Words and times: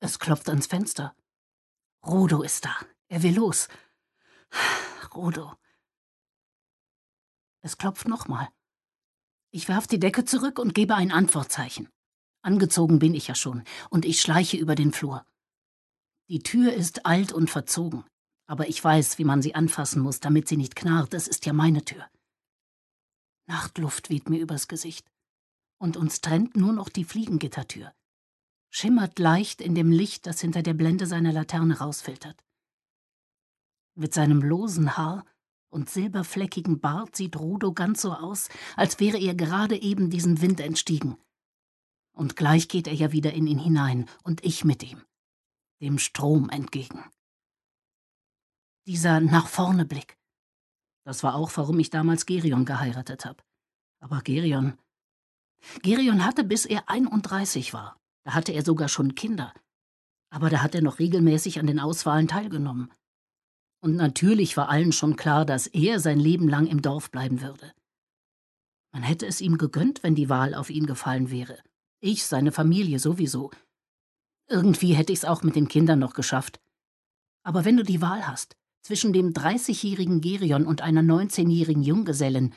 Es 0.00 0.18
klopft 0.18 0.48
ans 0.48 0.66
Fenster. 0.66 1.14
Rodo 2.06 2.42
ist 2.42 2.64
da. 2.64 2.76
Er 3.08 3.22
will 3.22 3.34
los. 3.34 3.68
Rodo. 5.14 5.56
Es 7.60 7.76
klopft 7.76 8.06
nochmal. 8.06 8.48
Ich 9.50 9.68
werf 9.68 9.86
die 9.86 9.98
Decke 9.98 10.24
zurück 10.24 10.58
und 10.58 10.74
gebe 10.74 10.94
ein 10.94 11.10
Antwortzeichen. 11.10 11.88
Angezogen 12.42 12.98
bin 12.98 13.14
ich 13.14 13.26
ja 13.26 13.34
schon, 13.34 13.64
und 13.90 14.04
ich 14.04 14.20
schleiche 14.20 14.56
über 14.56 14.74
den 14.74 14.92
Flur. 14.92 15.26
Die 16.28 16.42
Tür 16.42 16.72
ist 16.72 17.06
alt 17.06 17.32
und 17.32 17.50
verzogen, 17.50 18.04
aber 18.46 18.68
ich 18.68 18.82
weiß, 18.82 19.18
wie 19.18 19.24
man 19.24 19.42
sie 19.42 19.54
anfassen 19.54 20.00
muss, 20.02 20.20
damit 20.20 20.46
sie 20.46 20.56
nicht 20.56 20.76
knarrt, 20.76 21.14
es 21.14 21.26
ist 21.26 21.46
ja 21.46 21.52
meine 21.52 21.84
Tür. 21.84 22.08
Nachtluft 23.46 24.10
weht 24.10 24.28
mir 24.28 24.38
übers 24.38 24.68
Gesicht, 24.68 25.10
und 25.78 25.96
uns 25.96 26.20
trennt 26.20 26.56
nur 26.56 26.72
noch 26.72 26.90
die 26.90 27.04
Fliegengittertür. 27.04 27.92
Schimmert 28.70 29.18
leicht 29.18 29.60
in 29.60 29.74
dem 29.74 29.90
Licht, 29.90 30.26
das 30.26 30.40
hinter 30.40 30.62
der 30.62 30.74
Blende 30.74 31.06
seiner 31.06 31.32
Laterne 31.32 31.78
rausfiltert. 31.78 32.44
Mit 33.94 34.14
seinem 34.14 34.42
losen 34.42 34.96
Haar 34.96 35.24
und 35.70 35.90
silberfleckigen 35.90 36.80
Bart 36.80 37.16
sieht 37.16 37.36
Rudo 37.36 37.72
ganz 37.72 38.02
so 38.02 38.12
aus, 38.12 38.48
als 38.76 39.00
wäre 39.00 39.18
er 39.18 39.34
gerade 39.34 39.80
eben 39.80 40.10
diesem 40.10 40.40
Wind 40.40 40.60
entstiegen. 40.60 41.16
Und 42.12 42.36
gleich 42.36 42.68
geht 42.68 42.86
er 42.86 42.94
ja 42.94 43.12
wieder 43.12 43.32
in 43.32 43.46
ihn 43.46 43.58
hinein, 43.58 44.08
und 44.22 44.44
ich 44.44 44.64
mit 44.64 44.82
ihm, 44.82 45.02
dem 45.80 45.98
Strom 45.98 46.50
entgegen. 46.50 47.04
Dieser 48.86 49.20
nach 49.20 49.46
vorne 49.46 49.84
Blick. 49.84 50.18
Das 51.04 51.22
war 51.22 51.34
auch, 51.34 51.50
warum 51.56 51.78
ich 51.78 51.90
damals 51.90 52.26
Gerion 52.26 52.64
geheiratet 52.64 53.24
habe. 53.24 53.42
Aber 54.00 54.20
Gerion. 54.20 54.78
Gerion 55.82 56.24
hatte, 56.24 56.44
bis 56.44 56.64
er 56.64 56.88
31 56.88 57.72
war. 57.72 57.98
Da 58.28 58.34
hatte 58.34 58.52
er 58.52 58.62
sogar 58.62 58.90
schon 58.90 59.14
Kinder. 59.14 59.54
Aber 60.28 60.50
da 60.50 60.60
hat 60.60 60.74
er 60.74 60.82
noch 60.82 60.98
regelmäßig 60.98 61.60
an 61.60 61.66
den 61.66 61.80
Auswahlen 61.80 62.28
teilgenommen. 62.28 62.92
Und 63.80 63.96
natürlich 63.96 64.54
war 64.58 64.68
allen 64.68 64.92
schon 64.92 65.16
klar, 65.16 65.46
dass 65.46 65.66
er 65.66 65.98
sein 65.98 66.20
Leben 66.20 66.46
lang 66.46 66.66
im 66.66 66.82
Dorf 66.82 67.10
bleiben 67.10 67.40
würde. 67.40 67.72
Man 68.92 69.02
hätte 69.02 69.24
es 69.24 69.40
ihm 69.40 69.56
gegönnt, 69.56 70.02
wenn 70.02 70.14
die 70.14 70.28
Wahl 70.28 70.54
auf 70.54 70.68
ihn 70.68 70.84
gefallen 70.84 71.30
wäre. 71.30 71.58
Ich, 72.00 72.26
seine 72.26 72.52
Familie 72.52 72.98
sowieso. 72.98 73.50
Irgendwie 74.46 74.92
hätte 74.92 75.14
ich's 75.14 75.24
auch 75.24 75.42
mit 75.42 75.56
den 75.56 75.68
Kindern 75.68 75.98
noch 75.98 76.12
geschafft. 76.12 76.60
Aber 77.44 77.64
wenn 77.64 77.78
du 77.78 77.82
die 77.82 78.02
Wahl 78.02 78.28
hast, 78.28 78.58
zwischen 78.82 79.14
dem 79.14 79.32
30-jährigen 79.32 80.20
Gerion 80.20 80.66
und 80.66 80.82
einer 80.82 81.00
19-jährigen 81.00 81.82
Junggesellin, 81.82 82.52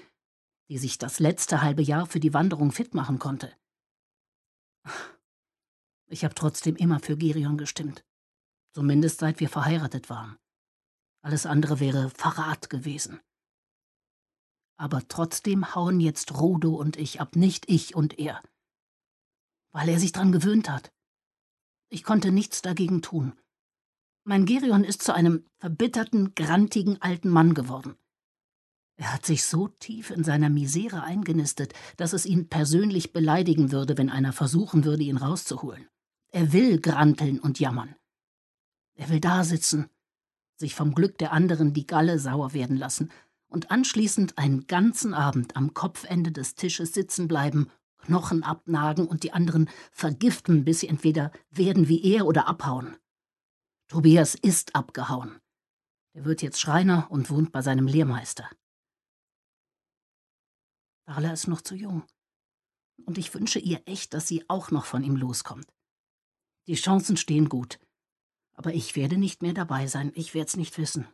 die 0.69 0.78
sich 0.78 0.97
das 0.97 1.19
letzte 1.19 1.61
halbe 1.61 1.81
Jahr 1.81 2.08
für 2.08 2.19
die 2.19 2.33
Wanderung 2.33 2.73
fit 2.73 2.94
machen 2.94 3.19
konnte. 3.19 3.53
Ich 6.11 6.25
habe 6.25 6.35
trotzdem 6.35 6.75
immer 6.75 6.99
für 6.99 7.15
Gerion 7.15 7.57
gestimmt. 7.57 8.03
Zumindest 8.73 9.19
seit 9.19 9.39
wir 9.39 9.47
verheiratet 9.47 10.09
waren. 10.09 10.37
Alles 11.21 11.45
andere 11.45 11.79
wäre 11.79 12.09
Verrat 12.09 12.69
gewesen. 12.69 13.21
Aber 14.77 15.07
trotzdem 15.07 15.73
hauen 15.73 16.01
jetzt 16.01 16.37
Rodo 16.37 16.75
und 16.75 16.97
ich 16.97 17.21
ab, 17.21 17.37
nicht 17.37 17.69
ich 17.69 17.95
und 17.95 18.19
er. 18.19 18.41
Weil 19.71 19.87
er 19.87 19.99
sich 19.99 20.11
dran 20.11 20.33
gewöhnt 20.33 20.69
hat. 20.69 20.91
Ich 21.89 22.03
konnte 22.03 22.31
nichts 22.31 22.61
dagegen 22.61 23.01
tun. 23.01 23.39
Mein 24.25 24.45
Gerion 24.45 24.83
ist 24.83 25.03
zu 25.03 25.13
einem 25.13 25.45
verbitterten, 25.59 26.35
grantigen 26.35 27.01
alten 27.01 27.29
Mann 27.29 27.53
geworden. 27.53 27.95
Er 28.97 29.13
hat 29.13 29.25
sich 29.25 29.45
so 29.45 29.69
tief 29.69 30.09
in 30.11 30.25
seiner 30.25 30.49
Misere 30.49 31.03
eingenistet, 31.03 31.73
dass 31.95 32.11
es 32.11 32.25
ihn 32.25 32.49
persönlich 32.49 33.13
beleidigen 33.13 33.71
würde, 33.71 33.97
wenn 33.97 34.09
einer 34.09 34.33
versuchen 34.33 34.83
würde, 34.83 35.03
ihn 35.03 35.17
rauszuholen. 35.17 35.87
Er 36.31 36.53
will 36.53 36.79
granteln 36.79 37.39
und 37.39 37.59
jammern. 37.59 37.95
Er 38.95 39.09
will 39.09 39.19
dasitzen 39.19 39.89
sich 40.61 40.75
vom 40.75 40.95
Glück 40.95 41.17
der 41.17 41.33
anderen 41.33 41.73
die 41.73 41.85
Galle 41.85 42.17
sauer 42.17 42.53
werden 42.53 42.78
lassen 42.78 43.11
und 43.50 43.69
anschließend 43.69 44.38
einen 44.38 44.66
ganzen 44.67 45.13
Abend 45.13 45.57
am 45.57 45.73
Kopfende 45.73 46.31
des 46.31 46.56
Tisches 46.56 46.94
sitzen 46.94 47.28
bleiben, 47.28 47.69
Knochen 47.97 48.44
abnagen 48.44 49.07
und 49.07 49.23
die 49.23 49.33
anderen 49.33 49.69
vergiften, 49.91 50.63
bis 50.63 50.79
sie 50.79 50.88
entweder 50.88 51.33
werden 51.50 51.89
wie 51.89 52.01
er 52.01 52.25
oder 52.25 52.47
abhauen. 52.47 52.95
Tobias 53.89 54.35
ist 54.35 54.73
abgehauen. 54.73 55.39
Er 56.13 56.23
wird 56.23 56.41
jetzt 56.41 56.61
Schreiner 56.61 57.11
und 57.11 57.29
wohnt 57.29 57.51
bei 57.51 57.61
seinem 57.61 57.88
Lehrmeister. 57.88 58.50
Darla 61.06 61.33
ist 61.33 61.47
noch 61.47 61.61
zu 61.61 61.75
jung. 61.75 62.03
Und 63.06 63.17
ich 63.17 63.33
wünsche 63.33 63.59
ihr 63.59 63.81
echt, 63.85 64.13
dass 64.13 64.27
sie 64.27 64.47
auch 64.47 64.72
noch 64.72 64.85
von 64.85 65.03
ihm 65.03 65.16
loskommt. 65.16 65.67
Die 66.67 66.75
Chancen 66.75 67.17
stehen 67.17 67.49
gut. 67.49 67.79
Aber 68.53 68.73
ich 68.73 68.95
werde 68.95 69.17
nicht 69.17 69.41
mehr 69.41 69.53
dabei 69.53 69.88
sein, 69.88 70.11
ich 70.16 70.33
werd's 70.33 70.55
nicht 70.55 70.77
wissen. 70.77 71.07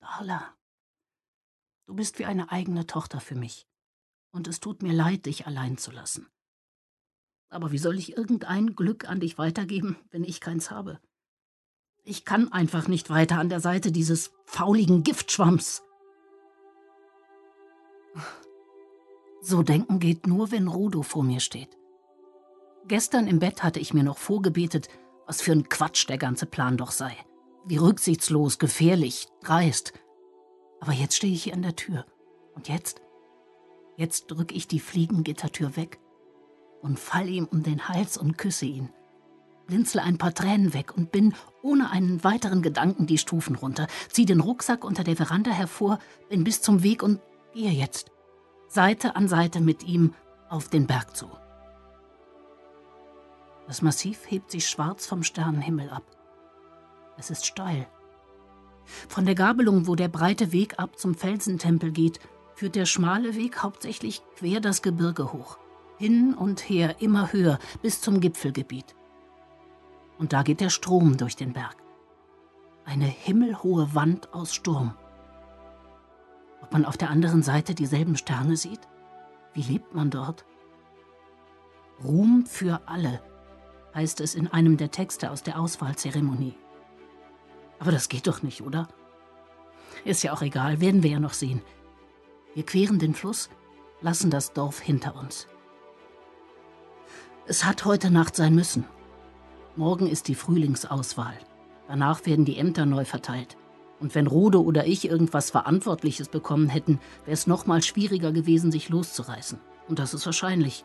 Darla, 0.00 0.54
du 1.86 1.94
bist 1.94 2.18
wie 2.18 2.26
eine 2.26 2.52
eigene 2.52 2.86
Tochter 2.86 3.20
für 3.20 3.34
mich, 3.34 3.66
und 4.30 4.46
es 4.46 4.60
tut 4.60 4.82
mir 4.82 4.92
leid, 4.92 5.26
dich 5.26 5.46
allein 5.46 5.78
zu 5.78 5.90
lassen. 5.90 6.28
Aber 7.48 7.72
wie 7.72 7.78
soll 7.78 7.98
ich 7.98 8.16
irgendein 8.16 8.76
Glück 8.76 9.08
an 9.08 9.18
dich 9.18 9.38
weitergeben, 9.38 9.96
wenn 10.10 10.22
ich 10.22 10.40
keins 10.40 10.70
habe? 10.70 11.00
Ich 12.04 12.24
kann 12.24 12.52
einfach 12.52 12.86
nicht 12.86 13.10
weiter 13.10 13.38
an 13.38 13.48
der 13.48 13.60
Seite 13.60 13.90
dieses 13.90 14.30
fauligen 14.44 15.02
Giftschwamms. 15.02 15.82
So 19.42 19.62
denken 19.62 19.98
geht 19.98 20.26
nur, 20.26 20.50
wenn 20.50 20.68
Rudo 20.68 21.02
vor 21.02 21.24
mir 21.24 21.40
steht. 21.40 21.79
Gestern 22.86 23.26
im 23.26 23.38
Bett 23.38 23.62
hatte 23.62 23.80
ich 23.80 23.94
mir 23.94 24.02
noch 24.02 24.18
vorgebetet, 24.18 24.88
was 25.26 25.42
für 25.42 25.52
ein 25.52 25.68
Quatsch 25.68 26.08
der 26.08 26.18
ganze 26.18 26.46
Plan 26.46 26.76
doch 26.76 26.90
sei. 26.90 27.16
Wie 27.64 27.76
rücksichtslos, 27.76 28.58
gefährlich, 28.58 29.28
dreist. 29.42 29.92
Aber 30.80 30.92
jetzt 30.92 31.16
stehe 31.16 31.32
ich 31.32 31.44
hier 31.44 31.54
an 31.54 31.62
der 31.62 31.76
Tür. 31.76 32.06
Und 32.54 32.68
jetzt? 32.68 33.02
Jetzt 33.96 34.26
drücke 34.28 34.54
ich 34.54 34.66
die 34.66 34.80
Fliegengittertür 34.80 35.76
weg 35.76 36.00
und 36.80 36.98
fall 36.98 37.28
ihm 37.28 37.44
um 37.44 37.62
den 37.62 37.88
Hals 37.88 38.16
und 38.16 38.38
küsse 38.38 38.66
ihn. 38.66 38.88
Blinzle 39.66 40.02
ein 40.02 40.18
paar 40.18 40.34
Tränen 40.34 40.74
weg 40.74 40.96
und 40.96 41.12
bin 41.12 41.34
ohne 41.62 41.90
einen 41.90 42.24
weiteren 42.24 42.62
Gedanken 42.62 43.06
die 43.06 43.18
Stufen 43.18 43.54
runter, 43.54 43.86
zieh 44.08 44.24
den 44.24 44.40
Rucksack 44.40 44.84
unter 44.84 45.04
der 45.04 45.16
Veranda 45.16 45.50
hervor, 45.52 46.00
bin 46.28 46.42
bis 46.42 46.60
zum 46.60 46.82
Weg 46.82 47.02
und 47.02 47.20
gehe 47.52 47.70
jetzt, 47.70 48.10
Seite 48.68 49.14
an 49.14 49.28
Seite 49.28 49.60
mit 49.60 49.84
ihm, 49.84 50.14
auf 50.48 50.68
den 50.68 50.88
Berg 50.88 51.16
zu. 51.16 51.30
Das 53.70 53.82
Massiv 53.82 54.28
hebt 54.28 54.50
sich 54.50 54.68
schwarz 54.68 55.06
vom 55.06 55.22
Sternenhimmel 55.22 55.90
ab. 55.90 56.02
Es 57.16 57.30
ist 57.30 57.46
steil. 57.46 57.86
Von 59.08 59.26
der 59.26 59.36
Gabelung, 59.36 59.86
wo 59.86 59.94
der 59.94 60.08
breite 60.08 60.50
Weg 60.50 60.80
ab 60.80 60.98
zum 60.98 61.14
Felsentempel 61.14 61.92
geht, 61.92 62.18
führt 62.56 62.74
der 62.74 62.84
schmale 62.84 63.36
Weg 63.36 63.62
hauptsächlich 63.62 64.22
quer 64.34 64.58
das 64.58 64.82
Gebirge 64.82 65.32
hoch. 65.32 65.56
Hin 65.98 66.34
und 66.34 66.68
her, 66.68 67.00
immer 67.00 67.32
höher, 67.32 67.60
bis 67.80 68.00
zum 68.00 68.20
Gipfelgebiet. 68.20 68.96
Und 70.18 70.32
da 70.32 70.42
geht 70.42 70.60
der 70.60 70.70
Strom 70.70 71.16
durch 71.16 71.36
den 71.36 71.52
Berg. 71.52 71.76
Eine 72.84 73.06
himmelhohe 73.06 73.94
Wand 73.94 74.34
aus 74.34 74.52
Sturm. 74.52 74.96
Ob 76.60 76.72
man 76.72 76.84
auf 76.84 76.96
der 76.96 77.10
anderen 77.10 77.44
Seite 77.44 77.76
dieselben 77.76 78.16
Sterne 78.16 78.56
sieht? 78.56 78.80
Wie 79.54 79.62
lebt 79.62 79.94
man 79.94 80.10
dort? 80.10 80.44
Ruhm 82.02 82.46
für 82.46 82.80
alle, 82.86 83.22
heißt 83.94 84.20
es 84.20 84.34
in 84.34 84.46
einem 84.48 84.76
der 84.76 84.90
Texte 84.90 85.30
aus 85.30 85.42
der 85.42 85.58
Auswahlzeremonie. 85.58 86.54
Aber 87.78 87.92
das 87.92 88.08
geht 88.08 88.26
doch 88.26 88.42
nicht, 88.42 88.62
oder? 88.62 88.88
Ist 90.04 90.22
ja 90.22 90.32
auch 90.32 90.42
egal, 90.42 90.80
werden 90.80 91.02
wir 91.02 91.10
ja 91.10 91.20
noch 91.20 91.32
sehen. 91.32 91.62
Wir 92.54 92.64
queren 92.64 92.98
den 92.98 93.14
Fluss, 93.14 93.50
lassen 94.00 94.30
das 94.30 94.52
Dorf 94.52 94.80
hinter 94.80 95.16
uns. 95.16 95.46
Es 97.46 97.64
hat 97.64 97.84
heute 97.84 98.10
Nacht 98.10 98.36
sein 98.36 98.54
müssen. 98.54 98.84
Morgen 99.76 100.06
ist 100.06 100.28
die 100.28 100.34
Frühlingsauswahl. 100.34 101.34
Danach 101.88 102.24
werden 102.26 102.44
die 102.44 102.58
Ämter 102.58 102.86
neu 102.86 103.04
verteilt. 103.04 103.56
Und 103.98 104.14
wenn 104.14 104.26
Rode 104.26 104.62
oder 104.62 104.86
ich 104.86 105.08
irgendwas 105.08 105.50
Verantwortliches 105.50 106.28
bekommen 106.28 106.68
hätten, 106.68 107.00
wäre 107.24 107.34
es 107.34 107.46
noch 107.46 107.66
mal 107.66 107.82
schwieriger 107.82 108.32
gewesen, 108.32 108.72
sich 108.72 108.88
loszureißen. 108.88 109.58
Und 109.88 109.98
das 109.98 110.14
ist 110.14 110.24
wahrscheinlich. 110.24 110.84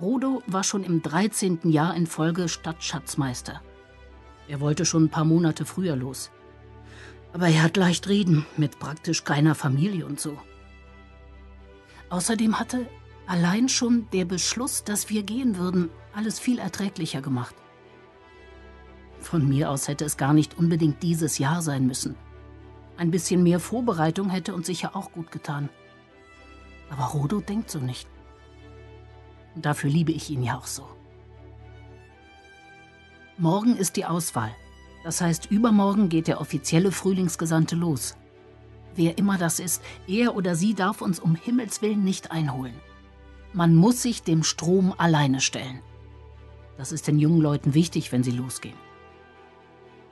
Rodo 0.00 0.42
war 0.46 0.64
schon 0.64 0.82
im 0.82 1.02
13. 1.02 1.70
Jahr 1.70 1.94
in 1.94 2.06
Folge 2.06 2.48
Stadtschatzmeister. 2.48 3.62
Er 4.48 4.60
wollte 4.60 4.84
schon 4.84 5.04
ein 5.04 5.10
paar 5.10 5.24
Monate 5.24 5.64
früher 5.64 5.94
los. 5.94 6.30
Aber 7.32 7.48
er 7.48 7.62
hat 7.62 7.76
leicht 7.76 8.08
reden, 8.08 8.44
mit 8.56 8.78
praktisch 8.78 9.24
keiner 9.24 9.54
Familie 9.54 10.04
und 10.06 10.20
so. 10.20 10.36
Außerdem 12.10 12.58
hatte 12.58 12.86
allein 13.26 13.68
schon 13.68 14.08
der 14.12 14.24
Beschluss, 14.24 14.84
dass 14.84 15.10
wir 15.10 15.22
gehen 15.22 15.56
würden, 15.58 15.90
alles 16.12 16.38
viel 16.38 16.58
erträglicher 16.58 17.22
gemacht. 17.22 17.54
Von 19.20 19.48
mir 19.48 19.70
aus 19.70 19.88
hätte 19.88 20.04
es 20.04 20.16
gar 20.16 20.34
nicht 20.34 20.58
unbedingt 20.58 21.02
dieses 21.02 21.38
Jahr 21.38 21.62
sein 21.62 21.86
müssen. 21.86 22.16
Ein 22.96 23.10
bisschen 23.10 23.42
mehr 23.42 23.58
Vorbereitung 23.58 24.28
hätte 24.28 24.54
uns 24.54 24.66
sicher 24.66 24.94
auch 24.94 25.12
gut 25.12 25.30
getan. 25.30 25.68
Aber 26.90 27.04
Rodo 27.04 27.40
denkt 27.40 27.70
so 27.70 27.78
nicht. 27.78 28.08
Dafür 29.54 29.90
liebe 29.90 30.12
ich 30.12 30.30
ihn 30.30 30.42
ja 30.42 30.58
auch 30.58 30.66
so. 30.66 30.86
Morgen 33.36 33.76
ist 33.76 33.96
die 33.96 34.04
Auswahl. 34.04 34.54
Das 35.02 35.20
heißt, 35.20 35.50
übermorgen 35.50 36.08
geht 36.08 36.28
der 36.28 36.40
offizielle 36.40 36.92
Frühlingsgesandte 36.92 37.76
los. 37.76 38.16
Wer 38.94 39.18
immer 39.18 39.38
das 39.38 39.58
ist, 39.58 39.82
er 40.06 40.36
oder 40.36 40.54
sie 40.54 40.74
darf 40.74 41.02
uns 41.02 41.18
um 41.18 41.34
Himmels 41.34 41.82
willen 41.82 42.04
nicht 42.04 42.30
einholen. 42.30 42.74
Man 43.52 43.74
muss 43.74 44.02
sich 44.02 44.22
dem 44.22 44.42
Strom 44.42 44.94
alleine 44.96 45.40
stellen. 45.40 45.80
Das 46.76 46.92
ist 46.92 47.06
den 47.06 47.18
jungen 47.18 47.40
Leuten 47.40 47.74
wichtig, 47.74 48.12
wenn 48.12 48.24
sie 48.24 48.30
losgehen. 48.30 48.76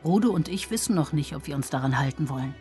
Rode 0.04 0.30
und 0.30 0.48
ich 0.48 0.70
wissen 0.70 0.94
noch 0.94 1.12
nicht, 1.12 1.34
ob 1.34 1.46
wir 1.46 1.56
uns 1.56 1.70
daran 1.70 1.98
halten 1.98 2.28
wollen. 2.28 2.54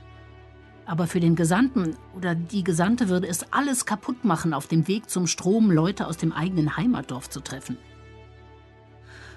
Aber 0.86 1.07
für 1.07 1.19
den 1.19 1.36
Gesandten 1.36 1.95
oder 2.16 2.36
die 2.36 2.63
Gesandte 2.63 3.07
würde 3.07 3.28
es 3.28 3.51
alles 3.54 3.86
kaputt 3.86 4.25
machen, 4.25 4.54
auf 4.54 4.68
dem 4.68 4.88
Weg 4.88 5.10
zum 5.10 5.28
Strom 5.28 5.72
Leute 5.72 6.07
aus 6.07 6.18
dem 6.18 6.33
eigenen 6.33 6.75
Heimatdorf 6.75 7.30
zu 7.30 7.39
treffen. 7.39 7.78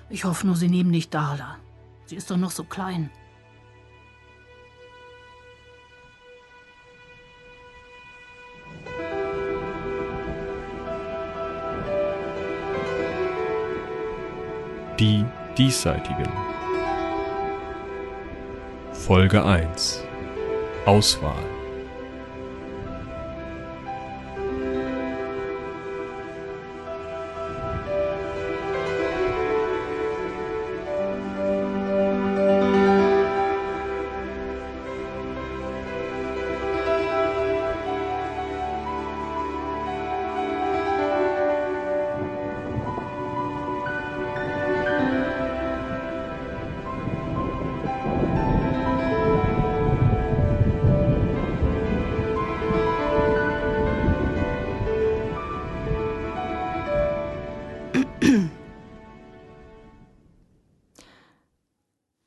Ich 0.09 0.25
hoffe 0.25 0.47
nur, 0.47 0.57
sie 0.57 0.69
nehmen 0.69 0.91
nicht 0.91 1.15
Darla. 1.15 1.59
Sie 2.07 2.17
ist 2.17 2.31
doch 2.31 2.37
noch 2.37 2.51
so 2.51 2.65
klein. 2.65 3.11
Die 15.01 15.25
Diesseitigen 15.59 16.31
Folge 18.93 19.45
1 19.45 20.03
Auswahl 20.87 21.54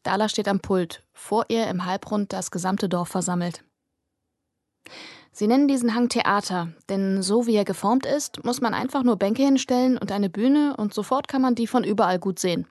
Dala 0.07 0.29
steht 0.29 0.47
am 0.47 0.61
Pult, 0.61 1.03
vor 1.11 1.43
ihr 1.49 1.67
im 1.67 1.83
Halbrund 1.83 2.31
das 2.31 2.49
gesamte 2.49 2.87
Dorf 2.87 3.09
versammelt. 3.09 3.65
Sie 5.33 5.47
nennen 5.47 5.67
diesen 5.67 5.93
Hang 5.93 6.07
Theater, 6.07 6.69
denn 6.87 7.21
so 7.21 7.45
wie 7.45 7.57
er 7.57 7.65
geformt 7.65 8.05
ist, 8.05 8.41
muss 8.45 8.61
man 8.61 8.73
einfach 8.73 9.03
nur 9.03 9.17
Bänke 9.17 9.43
hinstellen 9.43 9.97
und 9.97 10.13
eine 10.13 10.29
Bühne 10.29 10.77
und 10.77 10.93
sofort 10.93 11.27
kann 11.27 11.41
man 11.41 11.55
die 11.55 11.67
von 11.67 11.83
überall 11.83 12.19
gut 12.19 12.39
sehen. 12.39 12.67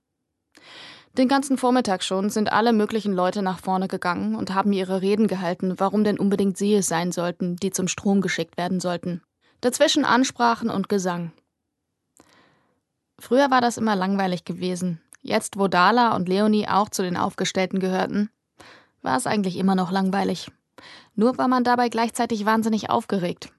Den 1.18 1.28
ganzen 1.28 1.58
Vormittag 1.58 2.02
schon 2.02 2.30
sind 2.30 2.50
alle 2.50 2.72
möglichen 2.72 3.12
Leute 3.12 3.42
nach 3.42 3.60
vorne 3.60 3.86
gegangen 3.86 4.34
und 4.34 4.54
haben 4.54 4.72
ihre 4.72 5.02
Reden 5.02 5.26
gehalten, 5.26 5.74
warum 5.76 6.04
denn 6.04 6.18
unbedingt 6.18 6.56
sie 6.56 6.72
es 6.72 6.88
sein 6.88 7.12
sollten, 7.12 7.56
die 7.56 7.70
zum 7.70 7.86
Strom 7.86 8.22
geschickt 8.22 8.56
werden 8.56 8.80
sollten. 8.80 9.20
Dazwischen 9.60 10.06
Ansprachen 10.06 10.70
und 10.70 10.88
Gesang. 10.88 11.32
Früher 13.18 13.50
war 13.50 13.60
das 13.60 13.76
immer 13.76 13.94
langweilig 13.94 14.46
gewesen, 14.46 15.02
Jetzt, 15.26 15.58
wo 15.58 15.67
Dala 15.67 16.14
und 16.14 16.28
Leonie 16.28 16.69
auch 16.69 16.88
zu 16.88 17.02
den 17.02 17.17
Aufgestellten 17.17 17.81
gehörten, 17.81 18.31
war 19.02 19.17
es 19.17 19.26
eigentlich 19.26 19.56
immer 19.56 19.75
noch 19.75 19.90
langweilig. 19.90 20.52
Nur 21.17 21.37
war 21.37 21.49
man 21.49 21.64
dabei 21.64 21.88
gleichzeitig 21.88 22.46
wahnsinnig 22.46 22.90
aufgeregt. 22.90 23.52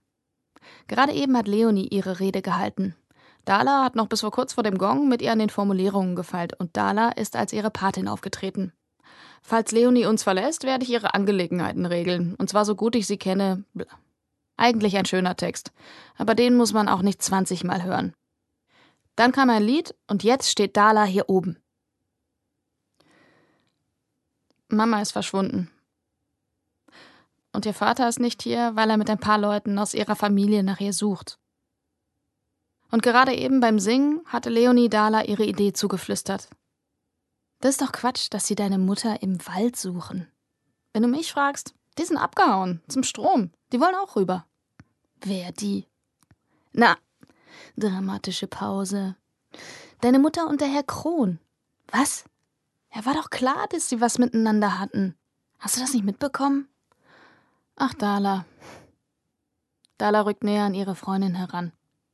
Gerade 0.87 1.11
eben 1.11 1.35
hat 1.35 1.45
Leonie 1.45 1.89
ihre 1.89 2.21
Rede 2.21 2.41
gehalten. 2.41 2.95
Dala 3.43 3.83
hat 3.83 3.97
noch 3.97 4.07
bis 4.07 4.21
vor 4.21 4.31
kurz 4.31 4.53
vor 4.53 4.63
dem 4.63 4.77
Gong 4.77 5.09
mit 5.09 5.21
ihr 5.21 5.33
an 5.33 5.39
den 5.39 5.49
Formulierungen 5.49 6.15
gefeilt 6.15 6.57
und 6.57 6.77
Dala 6.77 7.09
ist 7.09 7.35
als 7.35 7.51
ihre 7.51 7.69
Patin 7.69 8.07
aufgetreten. 8.07 8.71
Falls 9.41 9.73
Leonie 9.73 10.05
uns 10.05 10.23
verlässt, 10.23 10.63
werde 10.63 10.85
ich 10.85 10.89
ihre 10.89 11.13
Angelegenheiten 11.15 11.85
regeln, 11.85 12.35
und 12.35 12.49
zwar 12.49 12.63
so 12.63 12.75
gut 12.75 12.95
ich 12.95 13.07
sie 13.07 13.17
kenne. 13.17 13.65
Eigentlich 14.55 14.95
ein 14.95 15.05
schöner 15.05 15.35
Text, 15.35 15.73
aber 16.15 16.33
den 16.33 16.55
muss 16.55 16.71
man 16.71 16.87
auch 16.87 17.01
nicht 17.01 17.21
20 17.21 17.65
Mal 17.65 17.83
hören. 17.83 18.13
Dann 19.17 19.31
kam 19.31 19.49
ein 19.49 19.63
Lied 19.63 19.95
und 20.07 20.23
jetzt 20.23 20.49
steht 20.49 20.77
Dala 20.77 21.03
hier 21.03 21.27
oben. 21.27 21.57
Mama 24.69 25.01
ist 25.01 25.11
verschwunden. 25.11 25.71
Und 27.51 27.65
ihr 27.65 27.73
Vater 27.73 28.07
ist 28.07 28.19
nicht 28.19 28.43
hier, 28.43 28.75
weil 28.75 28.91
er 28.91 28.97
mit 28.97 29.09
ein 29.09 29.17
paar 29.17 29.39
Leuten 29.39 29.79
aus 29.79 29.95
ihrer 29.95 30.15
Familie 30.15 30.61
nach 30.61 30.79
ihr 30.79 30.93
sucht. 30.93 31.39
Und 32.91 33.01
gerade 33.01 33.33
eben 33.33 33.59
beim 33.59 33.79
Singen 33.79 34.21
hatte 34.27 34.51
Leonie 34.51 34.87
Dala 34.87 35.25
ihre 35.25 35.45
Idee 35.45 35.73
zugeflüstert. 35.73 36.47
Das 37.59 37.71
ist 37.71 37.81
doch 37.81 37.91
Quatsch, 37.91 38.27
dass 38.29 38.45
sie 38.45 38.55
deine 38.55 38.77
Mutter 38.77 39.23
im 39.23 39.39
Wald 39.47 39.77
suchen. 39.77 40.31
Wenn 40.93 41.01
du 41.01 41.07
mich 41.07 41.31
fragst, 41.31 41.73
die 41.97 42.05
sind 42.05 42.17
abgehauen, 42.17 42.83
zum 42.87 43.01
Strom. 43.01 43.51
Die 43.73 43.79
wollen 43.79 43.95
auch 43.95 44.15
rüber. 44.15 44.45
Wer 45.21 45.51
die? 45.53 45.87
Na, 46.71 46.97
Dramatische 47.75 48.47
Pause. 48.47 49.15
Deine 50.01 50.19
Mutter 50.19 50.47
und 50.47 50.61
der 50.61 50.67
Herr 50.67 50.83
Kron. 50.83 51.39
Was? 51.91 52.25
Ja, 52.93 53.05
war 53.05 53.13
doch 53.13 53.29
klar, 53.29 53.67
dass 53.69 53.89
sie 53.89 54.01
was 54.01 54.17
miteinander 54.17 54.79
hatten. 54.79 55.15
Hast 55.59 55.75
du 55.75 55.81
das 55.81 55.93
nicht 55.93 56.05
mitbekommen? 56.05 56.67
Ach, 57.75 57.93
Dala. 57.93 58.45
Dala 59.97 60.21
rückt 60.21 60.43
näher 60.43 60.63
an 60.63 60.73
ihre 60.73 60.95
Freundin 60.95 61.35
heran. 61.35 61.71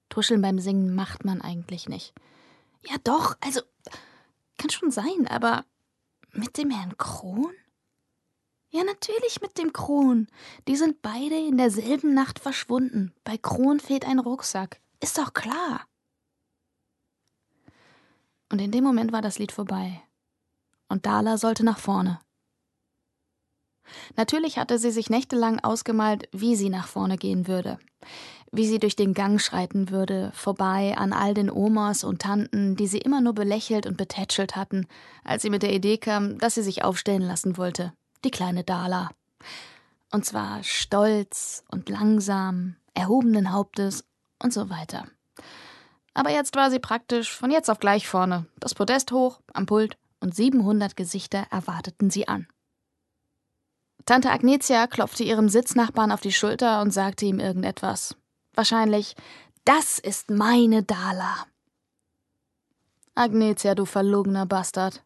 Tuscheln 0.10 0.42
beim 0.42 0.60
Singen 0.60 0.94
macht 0.96 1.26
man 1.26 1.42
eigentlich 1.42 1.90
nicht. 1.90 2.14
Ja, 2.86 2.96
doch, 3.04 3.36
also. 3.42 3.62
Kann 4.58 4.70
schon 4.70 4.92
sein, 4.92 5.28
aber. 5.28 5.66
Mit 6.32 6.58
dem 6.58 6.70
Herrn 6.70 6.98
Kron? 6.98 7.54
Ja, 8.70 8.84
natürlich 8.84 9.40
mit 9.42 9.58
dem 9.58 9.72
Kron. 9.72 10.28
Die 10.68 10.76
sind 10.76 11.02
beide 11.02 11.36
in 11.36 11.58
derselben 11.58 12.14
Nacht 12.14 12.40
verschwunden. 12.40 13.14
Bei 13.24 13.38
Kron 13.38 13.80
fehlt 13.80 14.06
ein 14.06 14.20
Rucksack. 14.20 14.82
Ist 15.04 15.18
doch 15.18 15.34
klar. 15.34 15.86
Und 18.50 18.62
in 18.62 18.72
dem 18.72 18.86
Moment 18.86 19.12
war 19.12 19.22
das 19.22 19.38
Lied 19.38 19.52
vorbei. 19.52 20.02
Und 20.88 21.06
Dala 21.06 21.38
sollte 21.38 21.66
nach 21.66 21.78
vorne. 21.78 22.22
Natürlich 24.16 24.58
hatte 24.58 24.80
sie 24.80 24.92
sich 24.92 25.10
nächtelang 25.10 25.60
ausgemalt, 25.60 26.30
wie 26.32 26.56
sie 26.56 26.70
nach 26.70 26.88
vorne 26.88 27.18
gehen 27.18 27.48
würde. 27.50 27.80
Wie 28.54 28.66
sie 28.66 28.80
durch 28.80 28.96
den 28.96 29.14
Gang 29.14 29.42
schreiten 29.42 29.90
würde, 29.90 30.32
vorbei 30.34 30.96
an 30.98 31.12
all 31.12 31.34
den 31.34 31.52
Omas 31.52 32.06
und 32.06 32.22
Tanten, 32.22 32.78
die 32.78 32.88
sie 32.88 33.00
immer 33.00 33.20
nur 33.20 33.34
belächelt 33.34 33.86
und 33.86 33.98
betätschelt 33.98 34.56
hatten, 34.56 34.88
als 35.26 35.42
sie 35.42 35.50
mit 35.50 35.64
der 35.64 35.74
Idee 35.74 35.98
kam, 35.98 36.38
dass 36.38 36.56
sie 36.56 36.64
sich 36.64 36.86
aufstellen 36.86 37.24
lassen 37.24 37.58
wollte. 37.58 37.92
Die 38.24 38.32
kleine 38.32 38.64
Dala. 38.64 39.10
Und 40.14 40.24
zwar 40.24 40.64
stolz 40.64 41.66
und 41.70 41.90
langsam, 41.90 42.78
erhobenen 42.94 43.52
Hauptes 43.52 44.06
und 44.44 44.54
so 44.54 44.70
weiter. 44.70 45.08
Aber 46.14 46.30
jetzt 46.30 46.56
war 46.56 46.70
sie 46.70 46.80
praktisch 46.80 47.32
von 47.32 47.50
jetzt 47.50 47.70
auf 47.70 47.80
gleich 47.80 48.08
vorne, 48.08 48.46
das 48.60 48.76
Podest 48.76 49.12
hoch, 49.12 49.42
am 49.54 49.66
Pult 49.66 49.98
und 50.20 50.36
700 50.36 50.96
Gesichter 50.96 51.48
erwarteten 51.50 52.10
sie 52.10 52.28
an. 52.28 52.48
Tante 54.06 54.30
Agnetia 54.30 54.88
klopfte 54.88 55.24
ihrem 55.24 55.50
Sitznachbarn 55.50 56.12
auf 56.12 56.22
die 56.22 56.34
Schulter 56.34 56.82
und 56.82 56.92
sagte 56.92 57.26
ihm 57.26 57.40
irgendetwas. 57.40 58.16
Wahrscheinlich, 58.54 59.16
das 59.66 59.98
ist 59.98 60.30
meine 60.30 60.84
Dala. 60.84 61.48
Agnetia, 63.16 63.76
du 63.76 63.86
verlogener 63.86 64.46
Bastard. 64.46 65.04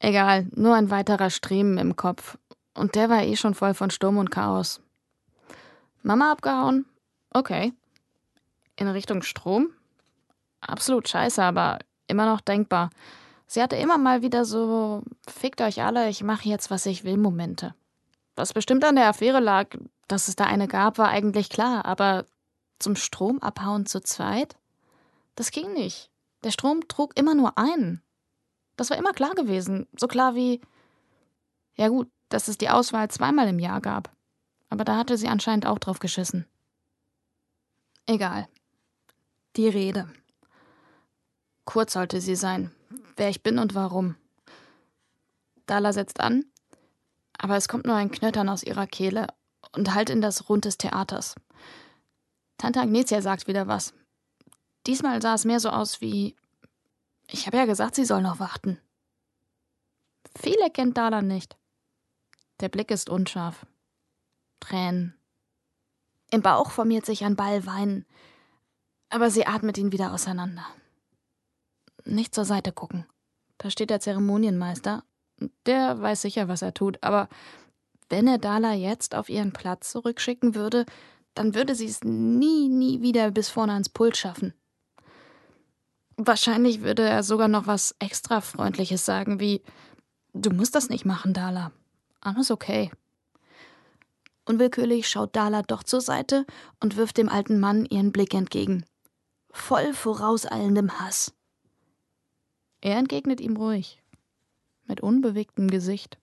Egal, 0.00 0.48
nur 0.54 0.74
ein 0.74 0.90
weiterer 0.90 1.30
Striemen 1.30 1.78
im 1.78 1.96
Kopf. 1.96 2.36
Und 2.74 2.96
der 2.96 3.08
war 3.08 3.22
eh 3.22 3.36
schon 3.36 3.54
voll 3.54 3.74
von 3.74 3.90
Sturm 3.90 4.18
und 4.18 4.30
Chaos. 4.30 4.80
Mama 6.02 6.32
abgehauen? 6.32 6.86
Okay. 7.34 7.72
In 8.76 8.88
Richtung 8.88 9.22
Strom? 9.22 9.70
Absolut 10.60 11.08
scheiße, 11.08 11.42
aber 11.42 11.80
immer 12.06 12.26
noch 12.26 12.40
denkbar. 12.40 12.90
Sie 13.46 13.60
hatte 13.60 13.76
immer 13.76 13.98
mal 13.98 14.22
wieder 14.22 14.44
so, 14.44 15.02
fickt 15.28 15.60
euch 15.60 15.82
alle, 15.82 16.08
ich 16.08 16.22
mache 16.22 16.48
jetzt, 16.48 16.70
was 16.70 16.86
ich 16.86 17.04
will, 17.04 17.16
Momente. 17.16 17.74
Was 18.36 18.52
bestimmt 18.52 18.84
an 18.84 18.96
der 18.96 19.08
Affäre 19.08 19.40
lag, 19.40 19.68
dass 20.08 20.28
es 20.28 20.36
da 20.36 20.44
eine 20.44 20.68
gab, 20.68 20.96
war 20.96 21.08
eigentlich 21.08 21.50
klar, 21.50 21.84
aber 21.84 22.24
zum 22.78 22.96
Strom 22.96 23.40
abhauen 23.40 23.84
zu 23.84 24.00
zweit? 24.00 24.56
Das 25.34 25.50
ging 25.50 25.72
nicht. 25.72 26.10
Der 26.44 26.52
Strom 26.52 26.86
trug 26.88 27.18
immer 27.18 27.34
nur 27.34 27.58
einen. 27.58 28.00
Das 28.76 28.90
war 28.90 28.96
immer 28.96 29.12
klar 29.12 29.34
gewesen. 29.34 29.86
So 29.96 30.06
klar 30.06 30.34
wie, 30.34 30.60
ja 31.76 31.88
gut, 31.88 32.08
dass 32.28 32.48
es 32.48 32.58
die 32.58 32.70
Auswahl 32.70 33.10
zweimal 33.10 33.48
im 33.48 33.58
Jahr 33.58 33.80
gab. 33.80 34.10
Aber 34.68 34.84
da 34.84 34.96
hatte 34.96 35.16
sie 35.16 35.28
anscheinend 35.28 35.66
auch 35.66 35.78
drauf 35.78 35.98
geschissen. 35.98 36.46
Egal. 38.06 38.48
Die 39.56 39.68
Rede. 39.68 40.12
Kurz 41.64 41.94
sollte 41.94 42.20
sie 42.20 42.36
sein. 42.36 42.70
wer 43.16 43.28
ich 43.28 43.42
bin 43.42 43.58
und 43.58 43.74
warum. 43.74 44.16
Dala 45.66 45.92
setzt 45.92 46.20
an, 46.20 46.44
aber 47.38 47.56
es 47.56 47.68
kommt 47.68 47.86
nur 47.86 47.94
ein 47.94 48.10
Knöttern 48.10 48.48
aus 48.48 48.62
ihrer 48.62 48.86
Kehle 48.86 49.28
und 49.72 49.94
halt 49.94 50.10
in 50.10 50.20
das 50.20 50.48
Rund 50.48 50.64
des 50.64 50.78
Theaters. 50.78 51.36
Tante 52.58 52.80
Agnetia 52.80 53.22
sagt 53.22 53.46
wieder 53.46 53.66
was. 53.66 53.94
Diesmal 54.86 55.22
sah 55.22 55.34
es 55.34 55.44
mehr 55.44 55.60
so 55.60 55.70
aus 55.70 56.00
wie 56.00 56.36
Ich 57.28 57.46
habe 57.46 57.56
ja 57.56 57.64
gesagt, 57.64 57.94
sie 57.94 58.04
soll 58.04 58.20
noch 58.20 58.40
warten. 58.40 58.78
Viele 60.36 60.70
kennt 60.70 60.98
Dala 60.98 61.22
nicht. 61.22 61.56
Der 62.60 62.68
Blick 62.68 62.90
ist 62.90 63.08
unscharf. 63.08 63.66
Tränen. 64.60 65.14
Im 66.34 66.42
Bauch 66.42 66.72
formiert 66.72 67.06
sich 67.06 67.24
ein 67.24 67.36
Ball 67.36 67.64
Wein, 67.64 68.04
aber 69.08 69.30
sie 69.30 69.46
atmet 69.46 69.78
ihn 69.78 69.92
wieder 69.92 70.12
auseinander. 70.12 70.66
Nicht 72.04 72.34
zur 72.34 72.44
Seite 72.44 72.72
gucken. 72.72 73.06
Da 73.56 73.70
steht 73.70 73.88
der 73.88 74.00
Zeremonienmeister. 74.00 75.04
Der 75.64 76.00
weiß 76.00 76.22
sicher, 76.22 76.48
was 76.48 76.62
er 76.62 76.74
tut, 76.74 77.00
aber 77.04 77.28
wenn 78.08 78.26
er 78.26 78.38
Dala 78.38 78.74
jetzt 78.74 79.14
auf 79.14 79.28
ihren 79.28 79.52
Platz 79.52 79.92
zurückschicken 79.92 80.56
würde, 80.56 80.86
dann 81.34 81.54
würde 81.54 81.76
sie 81.76 81.86
es 81.86 82.02
nie, 82.02 82.68
nie 82.68 83.00
wieder 83.00 83.30
bis 83.30 83.48
vorne 83.48 83.74
ans 83.74 83.88
Pult 83.88 84.16
schaffen. 84.16 84.54
Wahrscheinlich 86.16 86.82
würde 86.82 87.08
er 87.08 87.22
sogar 87.22 87.46
noch 87.46 87.68
was 87.68 87.94
extra 88.00 88.40
Freundliches 88.40 89.04
sagen, 89.04 89.38
wie 89.38 89.62
Du 90.32 90.50
musst 90.50 90.74
das 90.74 90.88
nicht 90.88 91.04
machen, 91.04 91.32
Dala. 91.32 91.70
Alles 92.20 92.50
okay. 92.50 92.90
Unwillkürlich 94.46 95.08
schaut 95.08 95.34
Dala 95.34 95.62
doch 95.62 95.82
zur 95.82 96.00
Seite 96.00 96.46
und 96.80 96.96
wirft 96.96 97.16
dem 97.16 97.28
alten 97.28 97.58
Mann 97.60 97.86
ihren 97.86 98.12
Blick 98.12 98.34
entgegen. 98.34 98.84
Voll 99.50 99.94
vorauseilendem 99.94 100.98
Hass. 100.98 101.32
Er 102.80 102.98
entgegnet 102.98 103.40
ihm 103.40 103.56
ruhig, 103.56 104.02
mit 104.84 105.00
unbewegtem 105.00 105.68
Gesicht, 105.68 106.18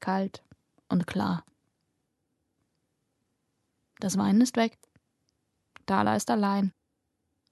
kalt 0.00 0.42
und 0.88 1.06
klar. 1.06 1.44
Das 4.00 4.18
Weinen 4.18 4.40
ist 4.40 4.56
weg. 4.56 4.76
Dala 5.86 6.16
ist 6.16 6.30
allein. 6.30 6.72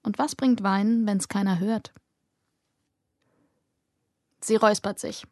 Und 0.03 0.19
was 0.19 0.35
bringt 0.35 0.65
Weinen, 0.65 1.07
wenn's 1.07 1.29
keiner 1.29 1.61
hört? 1.61 1.93
Sie 4.41 4.57
räuspert 4.57 4.99
sich. 4.99 5.25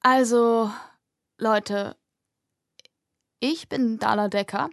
Also, 0.00 0.72
Leute, 1.36 1.97
ich 3.40 3.68
bin 3.68 3.98
Dala 3.98 4.28
Decker. 4.28 4.70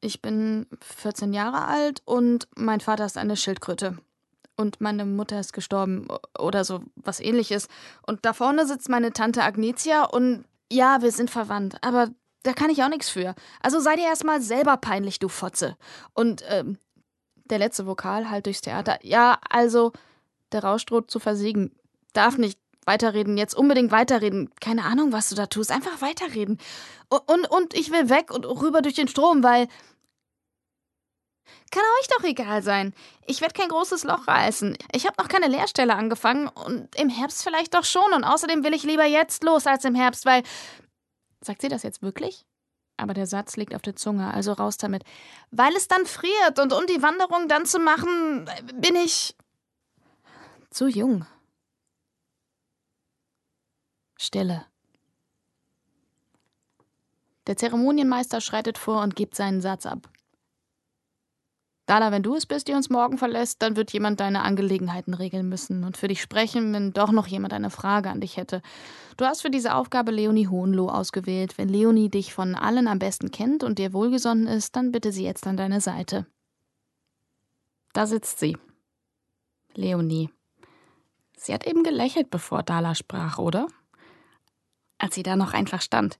Ich 0.00 0.22
bin 0.22 0.66
14 0.80 1.32
Jahre 1.32 1.66
alt 1.66 2.02
und 2.06 2.48
mein 2.56 2.80
Vater 2.80 3.04
ist 3.04 3.18
eine 3.18 3.36
Schildkröte. 3.36 3.98
Und 4.56 4.80
meine 4.80 5.04
Mutter 5.04 5.40
ist 5.40 5.52
gestorben 5.52 6.08
oder 6.38 6.64
so 6.64 6.80
was 6.96 7.20
ähnliches. 7.20 7.68
Und 8.06 8.24
da 8.24 8.32
vorne 8.32 8.66
sitzt 8.66 8.88
meine 8.88 9.12
Tante 9.12 9.42
Agnetia 9.42 10.04
und 10.04 10.44
ja, 10.72 11.02
wir 11.02 11.12
sind 11.12 11.30
verwandt, 11.30 11.76
aber 11.82 12.10
da 12.42 12.52
kann 12.52 12.70
ich 12.70 12.82
auch 12.82 12.88
nichts 12.88 13.10
für. 13.10 13.34
Also 13.60 13.80
sei 13.80 13.96
dir 13.96 14.04
erstmal 14.04 14.40
selber 14.40 14.76
peinlich, 14.76 15.18
du 15.18 15.28
Fotze. 15.28 15.76
Und 16.14 16.42
ähm, 16.48 16.78
der 17.50 17.58
letzte 17.58 17.86
Vokal 17.86 18.30
halt 18.30 18.46
durchs 18.46 18.60
Theater. 18.60 18.98
Ja, 19.02 19.38
also 19.48 19.92
der 20.52 20.64
Rausch 20.64 20.86
droht 20.86 21.10
zu 21.10 21.18
versiegen. 21.18 21.72
Darf 22.12 22.38
nicht 22.38 22.58
weiterreden, 22.86 23.36
jetzt 23.36 23.54
unbedingt 23.54 23.90
weiterreden. 23.90 24.50
Keine 24.60 24.84
Ahnung, 24.84 25.12
was 25.12 25.28
du 25.28 25.34
da 25.34 25.46
tust. 25.46 25.70
Einfach 25.70 26.00
weiterreden. 26.00 26.58
Und, 27.08 27.28
und, 27.28 27.50
und 27.50 27.74
ich 27.74 27.90
will 27.90 28.08
weg 28.08 28.32
und 28.32 28.44
rüber 28.44 28.82
durch 28.82 28.94
den 28.94 29.08
Strom, 29.08 29.42
weil. 29.42 29.68
Kann 31.72 31.82
euch 32.00 32.08
doch 32.08 32.24
egal 32.24 32.62
sein. 32.62 32.94
Ich 33.26 33.40
werde 33.40 33.54
kein 33.54 33.68
großes 33.68 34.04
Loch 34.04 34.26
reißen. 34.26 34.76
Ich 34.92 35.06
habe 35.06 35.16
noch 35.20 35.28
keine 35.28 35.46
Lehrstelle 35.46 35.94
angefangen 35.94 36.48
und 36.48 36.94
im 36.96 37.08
Herbst 37.08 37.42
vielleicht 37.44 37.74
doch 37.74 37.84
schon. 37.84 38.12
Und 38.12 38.24
außerdem 38.24 38.64
will 38.64 38.74
ich 38.74 38.82
lieber 38.82 39.04
jetzt 39.04 39.44
los 39.44 39.66
als 39.66 39.84
im 39.84 39.94
Herbst, 39.94 40.26
weil. 40.26 40.42
Sagt 41.42 41.62
sie 41.62 41.68
das 41.68 41.82
jetzt 41.82 42.02
wirklich? 42.02 42.44
Aber 42.96 43.14
der 43.14 43.26
Satz 43.26 43.56
liegt 43.56 43.74
auf 43.74 43.82
der 43.82 43.96
Zunge, 43.96 44.32
also 44.34 44.52
raus 44.52 44.76
damit. 44.76 45.04
Weil 45.50 45.74
es 45.74 45.88
dann 45.88 46.04
friert 46.04 46.58
und 46.58 46.72
um 46.72 46.86
die 46.86 47.02
Wanderung 47.02 47.48
dann 47.48 47.64
zu 47.64 47.78
machen, 47.78 48.48
bin 48.74 48.94
ich. 48.94 49.34
zu 50.70 50.86
jung. 50.86 51.24
Stille. 54.22 54.66
Der 57.46 57.56
Zeremonienmeister 57.56 58.42
schreitet 58.42 58.76
vor 58.76 59.00
und 59.02 59.16
gibt 59.16 59.34
seinen 59.34 59.62
Satz 59.62 59.86
ab. 59.86 60.10
Dala, 61.86 62.12
wenn 62.12 62.22
du 62.22 62.34
es 62.34 62.44
bist, 62.44 62.68
die 62.68 62.74
uns 62.74 62.90
morgen 62.90 63.16
verlässt, 63.16 63.62
dann 63.62 63.76
wird 63.76 63.94
jemand 63.94 64.20
deine 64.20 64.42
Angelegenheiten 64.42 65.14
regeln 65.14 65.48
müssen 65.48 65.84
und 65.84 65.96
für 65.96 66.06
dich 66.06 66.20
sprechen, 66.20 66.74
wenn 66.74 66.92
doch 66.92 67.12
noch 67.12 67.28
jemand 67.28 67.54
eine 67.54 67.70
Frage 67.70 68.10
an 68.10 68.20
dich 68.20 68.36
hätte. 68.36 68.60
Du 69.16 69.24
hast 69.24 69.40
für 69.40 69.50
diese 69.50 69.74
Aufgabe 69.74 70.10
Leonie 70.10 70.48
Hohenloh 70.48 70.90
ausgewählt. 70.90 71.56
Wenn 71.56 71.70
Leonie 71.70 72.10
dich 72.10 72.34
von 72.34 72.54
allen 72.54 72.88
am 72.88 72.98
besten 72.98 73.30
kennt 73.30 73.64
und 73.64 73.78
dir 73.78 73.94
wohlgesonnen 73.94 74.46
ist, 74.46 74.76
dann 74.76 74.92
bitte 74.92 75.12
sie 75.12 75.24
jetzt 75.24 75.46
an 75.46 75.56
deine 75.56 75.80
Seite. 75.80 76.26
Da 77.94 78.06
sitzt 78.06 78.38
sie. 78.38 78.58
Leonie. 79.74 80.28
Sie 81.38 81.54
hat 81.54 81.66
eben 81.66 81.84
gelächelt, 81.84 82.28
bevor 82.28 82.62
Dala 82.62 82.94
sprach, 82.94 83.38
oder? 83.38 83.66
Als 85.00 85.14
sie 85.14 85.22
da 85.22 85.36
noch 85.36 85.52
einfach 85.52 85.82
stand. 85.82 86.18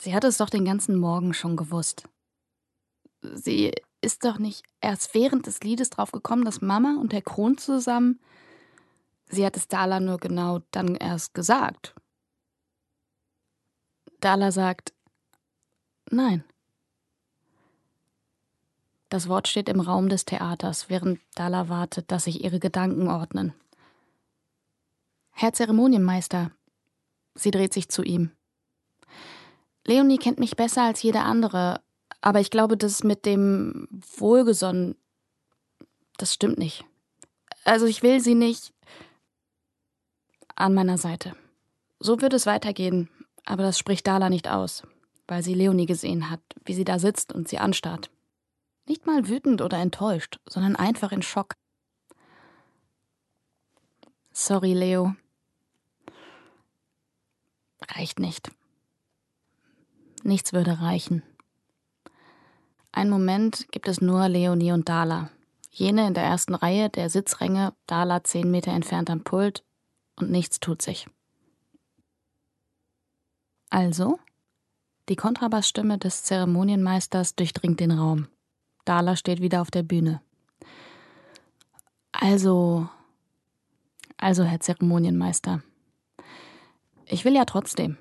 Sie 0.00 0.14
hatte 0.14 0.26
es 0.26 0.36
doch 0.36 0.50
den 0.50 0.64
ganzen 0.64 0.98
Morgen 0.98 1.34
schon 1.34 1.56
gewusst. 1.56 2.08
Sie 3.20 3.72
ist 4.00 4.24
doch 4.24 4.38
nicht 4.38 4.64
erst 4.80 5.14
während 5.14 5.46
des 5.46 5.60
Liedes 5.60 5.90
drauf 5.90 6.12
gekommen, 6.12 6.44
dass 6.44 6.60
Mama 6.60 6.98
und 7.00 7.12
Herr 7.12 7.22
Kron 7.22 7.58
zusammen. 7.58 8.20
Sie 9.26 9.44
hat 9.44 9.56
es 9.56 9.66
Dala 9.68 10.00
nur 10.00 10.18
genau 10.18 10.60
dann 10.70 10.94
erst 10.94 11.34
gesagt. 11.34 11.94
Dala 14.20 14.52
sagt 14.52 14.92
Nein. 16.10 16.44
Das 19.10 19.28
Wort 19.28 19.48
steht 19.48 19.68
im 19.68 19.80
Raum 19.80 20.08
des 20.08 20.24
Theaters, 20.24 20.90
während 20.90 21.20
Dala 21.34 21.68
wartet, 21.68 22.10
dass 22.10 22.24
sich 22.24 22.44
ihre 22.44 22.60
Gedanken 22.60 23.08
ordnen. 23.08 23.54
Herr 25.40 25.52
Zeremonienmeister. 25.52 26.50
Sie 27.36 27.52
dreht 27.52 27.72
sich 27.72 27.88
zu 27.88 28.02
ihm. 28.02 28.32
Leonie 29.86 30.18
kennt 30.18 30.40
mich 30.40 30.56
besser 30.56 30.82
als 30.82 31.00
jede 31.00 31.20
andere, 31.20 31.80
aber 32.20 32.40
ich 32.40 32.50
glaube, 32.50 32.76
das 32.76 33.04
mit 33.04 33.24
dem 33.24 33.86
Wohlgesonnen, 34.16 34.96
das 36.16 36.34
stimmt 36.34 36.58
nicht. 36.58 36.84
Also 37.62 37.86
ich 37.86 38.02
will 38.02 38.18
sie 38.18 38.34
nicht 38.34 38.72
an 40.56 40.74
meiner 40.74 40.98
Seite. 40.98 41.36
So 42.00 42.20
wird 42.20 42.32
es 42.32 42.46
weitergehen, 42.46 43.08
aber 43.46 43.62
das 43.62 43.78
spricht 43.78 44.08
Dala 44.08 44.30
nicht 44.30 44.48
aus, 44.48 44.82
weil 45.28 45.44
sie 45.44 45.54
Leonie 45.54 45.86
gesehen 45.86 46.30
hat, 46.30 46.40
wie 46.64 46.74
sie 46.74 46.84
da 46.84 46.98
sitzt 46.98 47.32
und 47.32 47.46
sie 47.46 47.58
anstarrt. 47.58 48.10
Nicht 48.88 49.06
mal 49.06 49.28
wütend 49.28 49.62
oder 49.62 49.78
enttäuscht, 49.78 50.40
sondern 50.48 50.74
einfach 50.74 51.12
in 51.12 51.22
Schock. 51.22 51.54
Sorry, 54.32 54.72
Leo, 54.72 55.14
reicht 57.88 58.18
nicht. 58.18 58.50
Nichts 60.22 60.52
würde 60.52 60.80
reichen. 60.80 61.22
Ein 62.92 63.10
Moment 63.10 63.66
gibt 63.70 63.88
es 63.88 64.00
nur 64.00 64.28
Leonie 64.28 64.72
und 64.72 64.88
Dala. 64.88 65.30
Jene 65.70 66.06
in 66.06 66.14
der 66.14 66.24
ersten 66.24 66.54
Reihe 66.54 66.88
der 66.90 67.10
Sitzränge, 67.10 67.74
Dala 67.86 68.24
zehn 68.24 68.50
Meter 68.50 68.72
entfernt 68.72 69.10
am 69.10 69.22
Pult, 69.22 69.64
und 70.16 70.30
nichts 70.30 70.58
tut 70.58 70.82
sich. 70.82 71.06
Also? 73.70 74.18
Die 75.08 75.16
Kontrabassstimme 75.16 75.98
des 75.98 76.24
Zeremonienmeisters 76.24 77.34
durchdringt 77.36 77.80
den 77.80 77.92
Raum. 77.92 78.26
Dala 78.84 79.16
steht 79.16 79.40
wieder 79.40 79.62
auf 79.62 79.70
der 79.70 79.82
Bühne. 79.82 80.20
Also, 82.12 82.88
also, 84.16 84.42
Herr 84.42 84.58
Zeremonienmeister, 84.58 85.62
ich 87.08 87.24
will 87.24 87.34
ja 87.34 87.44
trotzdem. 87.44 87.96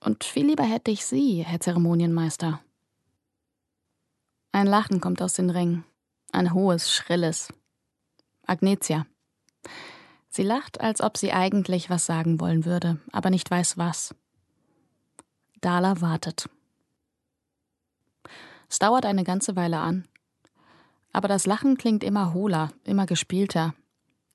Und 0.00 0.24
viel 0.24 0.46
lieber 0.46 0.64
hätte 0.64 0.90
ich 0.90 1.04
Sie, 1.04 1.44
Herr 1.44 1.60
Zeremonienmeister. 1.60 2.60
Ein 4.52 4.66
Lachen 4.66 5.00
kommt 5.00 5.22
aus 5.22 5.34
den 5.34 5.50
Rängen. 5.50 5.84
Ein 6.30 6.52
hohes, 6.52 6.92
schrilles. 6.92 7.52
Agnetia. 8.46 9.06
Sie 10.28 10.42
lacht, 10.42 10.80
als 10.80 11.00
ob 11.00 11.16
sie 11.16 11.32
eigentlich 11.32 11.90
was 11.90 12.06
sagen 12.06 12.40
wollen 12.40 12.64
würde, 12.64 13.00
aber 13.12 13.30
nicht 13.30 13.50
weiß 13.50 13.78
was. 13.78 14.14
Dala 15.60 16.00
wartet. 16.00 16.48
Es 18.68 18.78
dauert 18.78 19.06
eine 19.06 19.24
ganze 19.24 19.56
Weile 19.56 19.78
an. 19.78 20.06
Aber 21.12 21.28
das 21.28 21.46
Lachen 21.46 21.76
klingt 21.76 22.02
immer 22.02 22.34
hohler, 22.34 22.72
immer 22.82 23.06
gespielter. 23.06 23.74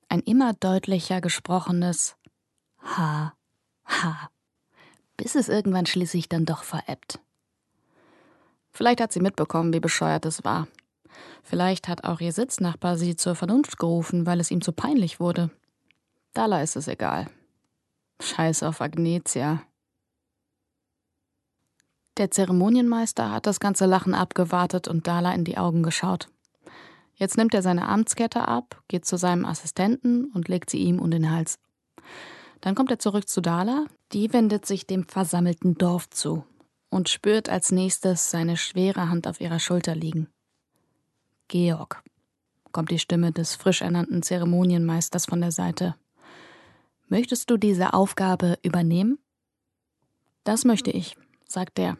Ein 0.08 0.20
immer 0.20 0.54
deutlicher 0.54 1.20
gesprochenes 1.20 2.16
Ha. 2.82 3.34
Ha. 3.90 4.30
Bis 5.16 5.34
es 5.34 5.48
irgendwann 5.48 5.86
schließlich 5.86 6.28
dann 6.28 6.46
doch 6.46 6.62
verebbt. 6.62 7.20
Vielleicht 8.70 9.00
hat 9.00 9.12
sie 9.12 9.20
mitbekommen, 9.20 9.72
wie 9.72 9.80
bescheuert 9.80 10.24
es 10.24 10.44
war. 10.44 10.68
Vielleicht 11.42 11.88
hat 11.88 12.04
auch 12.04 12.20
ihr 12.20 12.32
Sitznachbar 12.32 12.96
sie 12.96 13.16
zur 13.16 13.34
Vernunft 13.34 13.78
gerufen, 13.78 14.26
weil 14.26 14.40
es 14.40 14.50
ihm 14.50 14.62
zu 14.62 14.72
peinlich 14.72 15.20
wurde. 15.20 15.50
Dala 16.32 16.62
ist 16.62 16.76
es 16.76 16.86
egal. 16.88 17.28
Scheiß 18.22 18.62
auf 18.62 18.80
Agnetia. 18.80 19.62
Der 22.16 22.30
Zeremonienmeister 22.30 23.30
hat 23.32 23.46
das 23.46 23.60
ganze 23.60 23.86
Lachen 23.86 24.14
abgewartet 24.14 24.88
und 24.88 25.06
Dala 25.06 25.32
in 25.34 25.44
die 25.44 25.58
Augen 25.58 25.82
geschaut. 25.82 26.28
Jetzt 27.14 27.36
nimmt 27.36 27.54
er 27.54 27.62
seine 27.62 27.88
Amtskette 27.88 28.46
ab, 28.46 28.82
geht 28.88 29.04
zu 29.04 29.16
seinem 29.16 29.44
Assistenten 29.44 30.30
und 30.32 30.48
legt 30.48 30.70
sie 30.70 30.78
ihm 30.78 31.00
um 31.00 31.10
den 31.10 31.30
Hals. 31.30 31.58
Dann 32.60 32.74
kommt 32.74 32.90
er 32.90 32.98
zurück 32.98 33.28
zu 33.28 33.40
Dala, 33.40 33.86
die 34.12 34.32
wendet 34.32 34.66
sich 34.66 34.86
dem 34.86 35.06
versammelten 35.06 35.76
Dorf 35.76 36.10
zu 36.10 36.44
und 36.90 37.08
spürt 37.08 37.48
als 37.48 37.72
nächstes 37.72 38.30
seine 38.30 38.56
schwere 38.56 39.08
Hand 39.08 39.26
auf 39.26 39.40
ihrer 39.40 39.58
Schulter 39.58 39.94
liegen. 39.94 40.28
Georg, 41.48 42.02
kommt 42.72 42.90
die 42.90 42.98
Stimme 42.98 43.32
des 43.32 43.54
frisch 43.54 43.80
ernannten 43.80 44.22
Zeremonienmeisters 44.22 45.26
von 45.26 45.40
der 45.40 45.52
Seite. 45.52 45.96
Möchtest 47.08 47.50
du 47.50 47.56
diese 47.56 47.92
Aufgabe 47.94 48.58
übernehmen? 48.62 49.18
Das 50.44 50.64
möchte 50.64 50.90
ich, 50.90 51.16
sagt 51.46 51.78
er. 51.78 51.96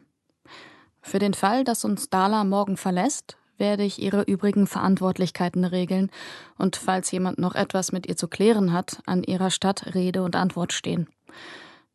Für 1.03 1.19
den 1.19 1.35
Fall, 1.35 1.65
dass 1.65 1.85
uns 1.85 2.11
Dala 2.11 2.45
morgen 2.45 2.77
verlässt, 2.77 3.37
werde 3.61 3.85
ich 3.85 4.03
ihre 4.03 4.23
übrigen 4.23 4.67
Verantwortlichkeiten 4.67 5.65
regeln 5.65 6.11
und 6.59 6.77
falls 6.77 7.11
jemand 7.13 7.39
noch 7.39 7.55
etwas 7.55 7.93
mit 7.93 8.09
ihr 8.09 8.17
zu 8.17 8.27
klären 8.27 8.73
hat, 8.73 9.01
an 9.07 9.23
ihrer 9.23 9.51
Stadt 9.51 9.95
Rede 9.95 10.23
und 10.23 10.35
Antwort 10.35 10.73
stehen. 10.73 11.07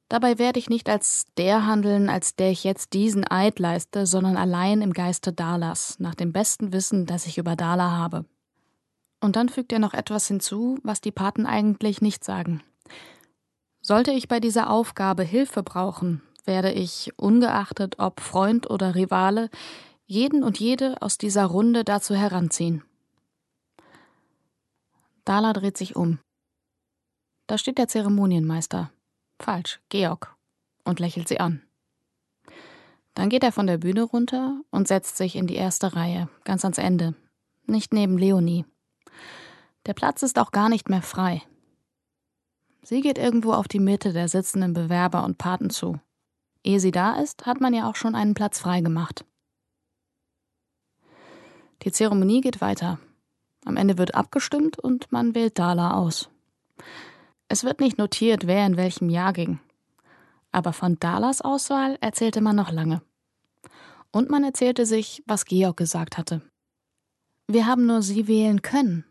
Dabei 0.08 0.38
werde 0.38 0.60
ich 0.60 0.70
nicht 0.70 0.88
als 0.88 1.26
der 1.36 1.66
handeln, 1.66 2.10
als 2.10 2.36
der 2.36 2.52
ich 2.52 2.64
jetzt 2.64 2.94
diesen 2.94 3.30
Eid 3.30 3.58
leiste, 3.58 4.06
sondern 4.06 4.38
allein 4.38 4.82
im 4.82 4.94
Geiste 4.94 5.34
Dalas, 5.34 6.00
nach 6.00 6.14
dem 6.14 6.32
besten 6.32 6.72
Wissen, 6.72 7.08
das 7.08 7.26
ich 7.26 7.40
über 7.40 7.56
Dala 7.56 7.92
habe. 7.92 8.26
Und 9.20 9.36
dann 9.36 9.50
fügt 9.50 9.74
er 9.74 9.80
noch 9.80 9.96
etwas 9.96 10.28
hinzu, 10.28 10.78
was 10.84 11.02
die 11.02 11.12
Paten 11.12 11.48
eigentlich 11.48 12.02
nicht 12.02 12.24
sagen. 12.24 12.62
Sollte 13.82 14.12
ich 14.12 14.28
bei 14.28 14.40
dieser 14.40 14.70
Aufgabe 14.70 15.24
Hilfe 15.24 15.64
brauchen, 15.64 16.22
werde 16.46 16.72
ich, 16.72 17.12
ungeachtet 17.18 17.96
ob 17.98 18.20
Freund 18.20 18.70
oder 18.70 18.94
Rivale, 18.94 19.50
jeden 20.08 20.44
und 20.44 20.60
jede 20.60 21.02
aus 21.02 21.18
dieser 21.18 21.46
Runde 21.46 21.84
dazu 21.84 22.16
heranziehen. 22.16 22.84
Dala 25.24 25.54
dreht 25.54 25.78
sich 25.78 25.96
um. 25.96 26.20
Da 27.48 27.58
steht 27.58 27.78
der 27.78 27.88
Zeremonienmeister. 27.88 28.92
Falsch, 29.40 29.80
Georg. 29.90 30.36
Und 30.84 31.00
lächelt 31.00 31.28
sie 31.28 31.40
an. 31.40 31.64
Dann 33.16 33.30
geht 33.30 33.44
er 33.44 33.52
von 33.52 33.66
der 33.66 33.78
Bühne 33.78 34.04
runter 34.04 34.62
und 34.70 34.88
setzt 34.88 35.18
sich 35.18 35.36
in 35.36 35.48
die 35.48 35.56
erste 35.56 35.96
Reihe, 35.96 36.30
ganz 36.44 36.64
ans 36.64 36.78
Ende, 36.78 37.16
nicht 37.66 37.94
neben 37.94 38.18
Leonie. 38.18 38.66
Der 39.86 39.94
Platz 39.94 40.22
ist 40.22 40.38
auch 40.38 40.52
gar 40.52 40.70
nicht 40.70 40.90
mehr 40.90 41.02
frei. 41.02 41.42
Sie 42.84 43.02
geht 43.02 43.18
irgendwo 43.18 43.54
auf 43.54 43.68
die 43.68 43.80
Mitte 43.80 44.14
der 44.14 44.28
sitzenden 44.28 44.74
Bewerber 44.74 45.24
und 45.24 45.40
Paten 45.40 45.72
zu. 45.72 46.00
Ehe 46.64 46.80
sie 46.80 46.92
da 46.92 47.20
ist, 47.20 47.46
hat 47.46 47.62
man 47.62 47.74
ja 47.74 47.90
auch 47.90 47.96
schon 47.96 48.16
einen 48.16 48.36
Platz 48.36 48.60
freigemacht. 48.60 49.26
Die 51.86 51.92
Zeremonie 51.92 52.42
geht 52.42 52.62
weiter. 52.62 53.00
Am 53.64 53.78
Ende 53.78 53.98
wird 53.98 54.16
abgestimmt 54.16 54.80
und 54.80 55.12
man 55.12 55.36
wählt 55.36 55.60
Dala 55.60 55.94
aus. 55.94 56.30
Es 57.48 57.64
wird 57.64 57.80
nicht 57.80 57.98
notiert, 57.98 58.48
wer 58.48 58.66
in 58.66 58.76
welchem 58.76 59.10
Jahr 59.10 59.34
ging. 59.34 59.60
Aber 60.52 60.74
von 60.74 60.98
Dalas 61.00 61.42
Auswahl 61.42 61.98
erzählte 62.02 62.42
man 62.42 62.56
noch 62.56 62.72
lange. 62.72 63.02
Und 64.12 64.30
man 64.30 64.44
erzählte 64.44 64.86
sich, 64.86 65.24
was 65.28 65.46
Georg 65.46 65.78
gesagt 65.78 66.18
hatte. 66.18 66.42
Wir 67.48 67.68
haben 67.68 67.86
nur 67.86 68.02
sie 68.02 68.28
wählen 68.28 68.64
können. 68.64 69.06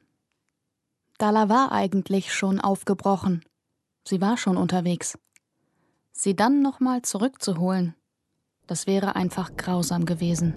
Dala 1.18 1.48
war 1.48 1.70
eigentlich 1.70 2.34
schon 2.34 2.60
aufgebrochen. 2.60 3.44
Sie 4.04 4.20
war 4.20 4.36
schon 4.36 4.56
unterwegs. 4.56 5.16
Sie 6.10 6.34
dann 6.34 6.62
nochmal 6.62 7.02
zurückzuholen, 7.02 7.94
das 8.66 8.86
wäre 8.86 9.14
einfach 9.14 9.56
grausam 9.56 10.06
gewesen. 10.06 10.54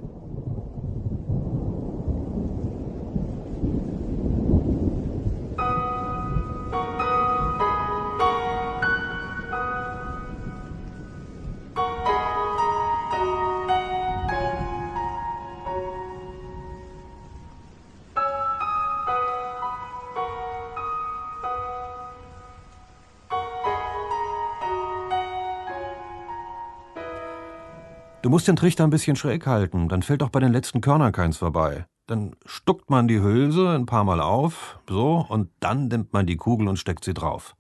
Du 28.28 28.32
musst 28.32 28.50
den 28.50 28.58
Trichter 28.58 28.84
ein 28.84 28.90
bisschen 28.90 29.16
schräg 29.16 29.48
halten, 29.48 29.88
dann 29.88 30.02
fällt 30.02 30.22
auch 30.22 30.28
bei 30.28 30.42
den 30.42 30.52
letzten 30.52 30.82
Körnern 30.82 31.14
keins 31.14 31.38
vorbei. 31.38 31.86
Dann 32.08 32.36
stuckt 32.46 32.90
man 32.90 33.08
die 33.08 33.22
Hülse 33.22 33.70
ein 33.70 33.86
paar 33.86 34.04
Mal 34.04 34.20
auf, 34.20 34.82
so, 34.90 35.26
und 35.30 35.50
dann 35.62 35.88
nimmt 35.88 36.12
man 36.12 36.28
die 36.28 36.36
Kugel 36.36 36.68
und 36.68 36.76
steckt 36.76 37.06
sie 37.06 37.14
drauf. 37.14 37.56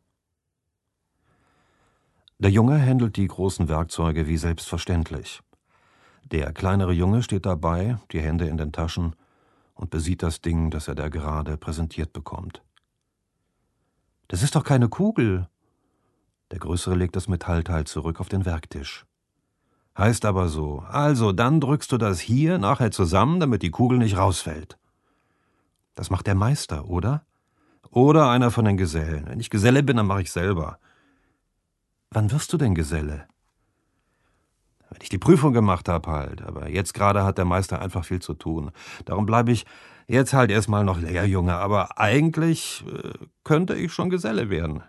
Der 2.37 2.51
Junge 2.51 2.77
händelt 2.79 3.15
die 3.15 3.27
großen 3.27 3.69
Werkzeuge 3.69 4.27
wie 4.27 4.35
selbstverständlich. 4.35 5.39
Der 6.25 6.51
kleinere 6.51 6.91
Junge 6.91 7.23
steht 7.23 7.45
dabei, 7.45 7.97
die 8.11 8.19
Hände 8.19 8.47
in 8.47 8.57
den 8.57 8.73
Taschen, 8.73 9.15
und 9.73 9.89
besieht 9.89 10.21
das 10.21 10.41
Ding, 10.41 10.69
das 10.69 10.89
er 10.89 10.95
da 10.95 11.07
gerade 11.07 11.55
präsentiert 11.55 12.11
bekommt. 12.11 12.61
Das 14.27 14.43
ist 14.43 14.53
doch 14.53 14.65
keine 14.65 14.89
Kugel. 14.89 15.47
Der 16.51 16.59
Größere 16.59 16.95
legt 16.95 17.15
das 17.15 17.29
Metallteil 17.29 17.85
zurück 17.85 18.19
auf 18.19 18.27
den 18.27 18.43
Werktisch. 18.43 19.05
Heißt 19.97 20.25
aber 20.25 20.47
so. 20.47 20.83
Also, 20.89 21.31
dann 21.31 21.59
drückst 21.59 21.91
du 21.91 21.97
das 21.97 22.19
hier 22.19 22.59
nachher 22.59 22.91
zusammen, 22.91 23.39
damit 23.39 23.63
die 23.63 23.71
Kugel 23.71 23.97
nicht 23.97 24.17
rausfällt. 24.17 24.77
Das 25.95 26.11
macht 26.11 26.27
der 26.27 26.35
Meister, 26.35 26.87
oder? 26.87 27.25
Oder 27.89 28.29
einer 28.29 28.51
von 28.51 28.65
den 28.65 28.77
Gesellen. 28.77 29.25
Wenn 29.27 29.39
ich 29.39 29.49
Geselle 29.49 29.81
bin, 29.81 29.97
dann 29.97 30.05
mache 30.05 30.21
ich 30.21 30.31
selber. 30.31 30.77
Wann 32.11 32.31
wirst 32.31 32.53
du 32.53 32.57
denn 32.57 32.75
Geselle? 32.75 33.27
Wenn 34.89 35.01
ich 35.01 35.09
die 35.09 35.17
Prüfung 35.17 35.51
gemacht 35.51 35.89
habe, 35.89 36.11
halt. 36.11 36.43
Aber 36.43 36.69
jetzt 36.69 36.93
gerade 36.93 37.23
hat 37.23 37.39
der 37.39 37.45
Meister 37.45 37.81
einfach 37.81 38.05
viel 38.05 38.21
zu 38.21 38.35
tun. 38.35 38.71
Darum 39.05 39.25
bleibe 39.25 39.51
ich 39.51 39.65
jetzt 40.07 40.33
halt 40.33 40.51
erstmal 40.51 40.83
noch 40.83 40.99
Lehrjunge. 40.99 41.55
Aber 41.55 41.99
eigentlich 41.99 42.85
äh, 42.87 43.13
könnte 43.43 43.73
ich 43.75 43.91
schon 43.91 44.11
Geselle 44.11 44.51
werden. 44.51 44.83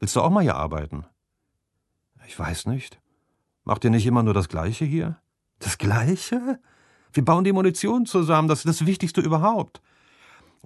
Willst 0.00 0.14
du 0.16 0.20
auch 0.20 0.30
mal 0.30 0.42
hier 0.42 0.56
arbeiten? 0.56 1.06
Ich 2.26 2.38
weiß 2.38 2.66
nicht. 2.66 3.00
Macht 3.64 3.84
ihr 3.84 3.90
nicht 3.90 4.06
immer 4.06 4.22
nur 4.22 4.34
das 4.34 4.48
Gleiche 4.48 4.84
hier? 4.84 5.16
Das 5.58 5.78
Gleiche? 5.78 6.58
Wir 7.12 7.24
bauen 7.24 7.44
die 7.44 7.52
Munition 7.52 8.04
zusammen, 8.04 8.48
das 8.48 8.64
ist 8.64 8.80
das 8.80 8.86
Wichtigste 8.86 9.20
überhaupt. 9.20 9.80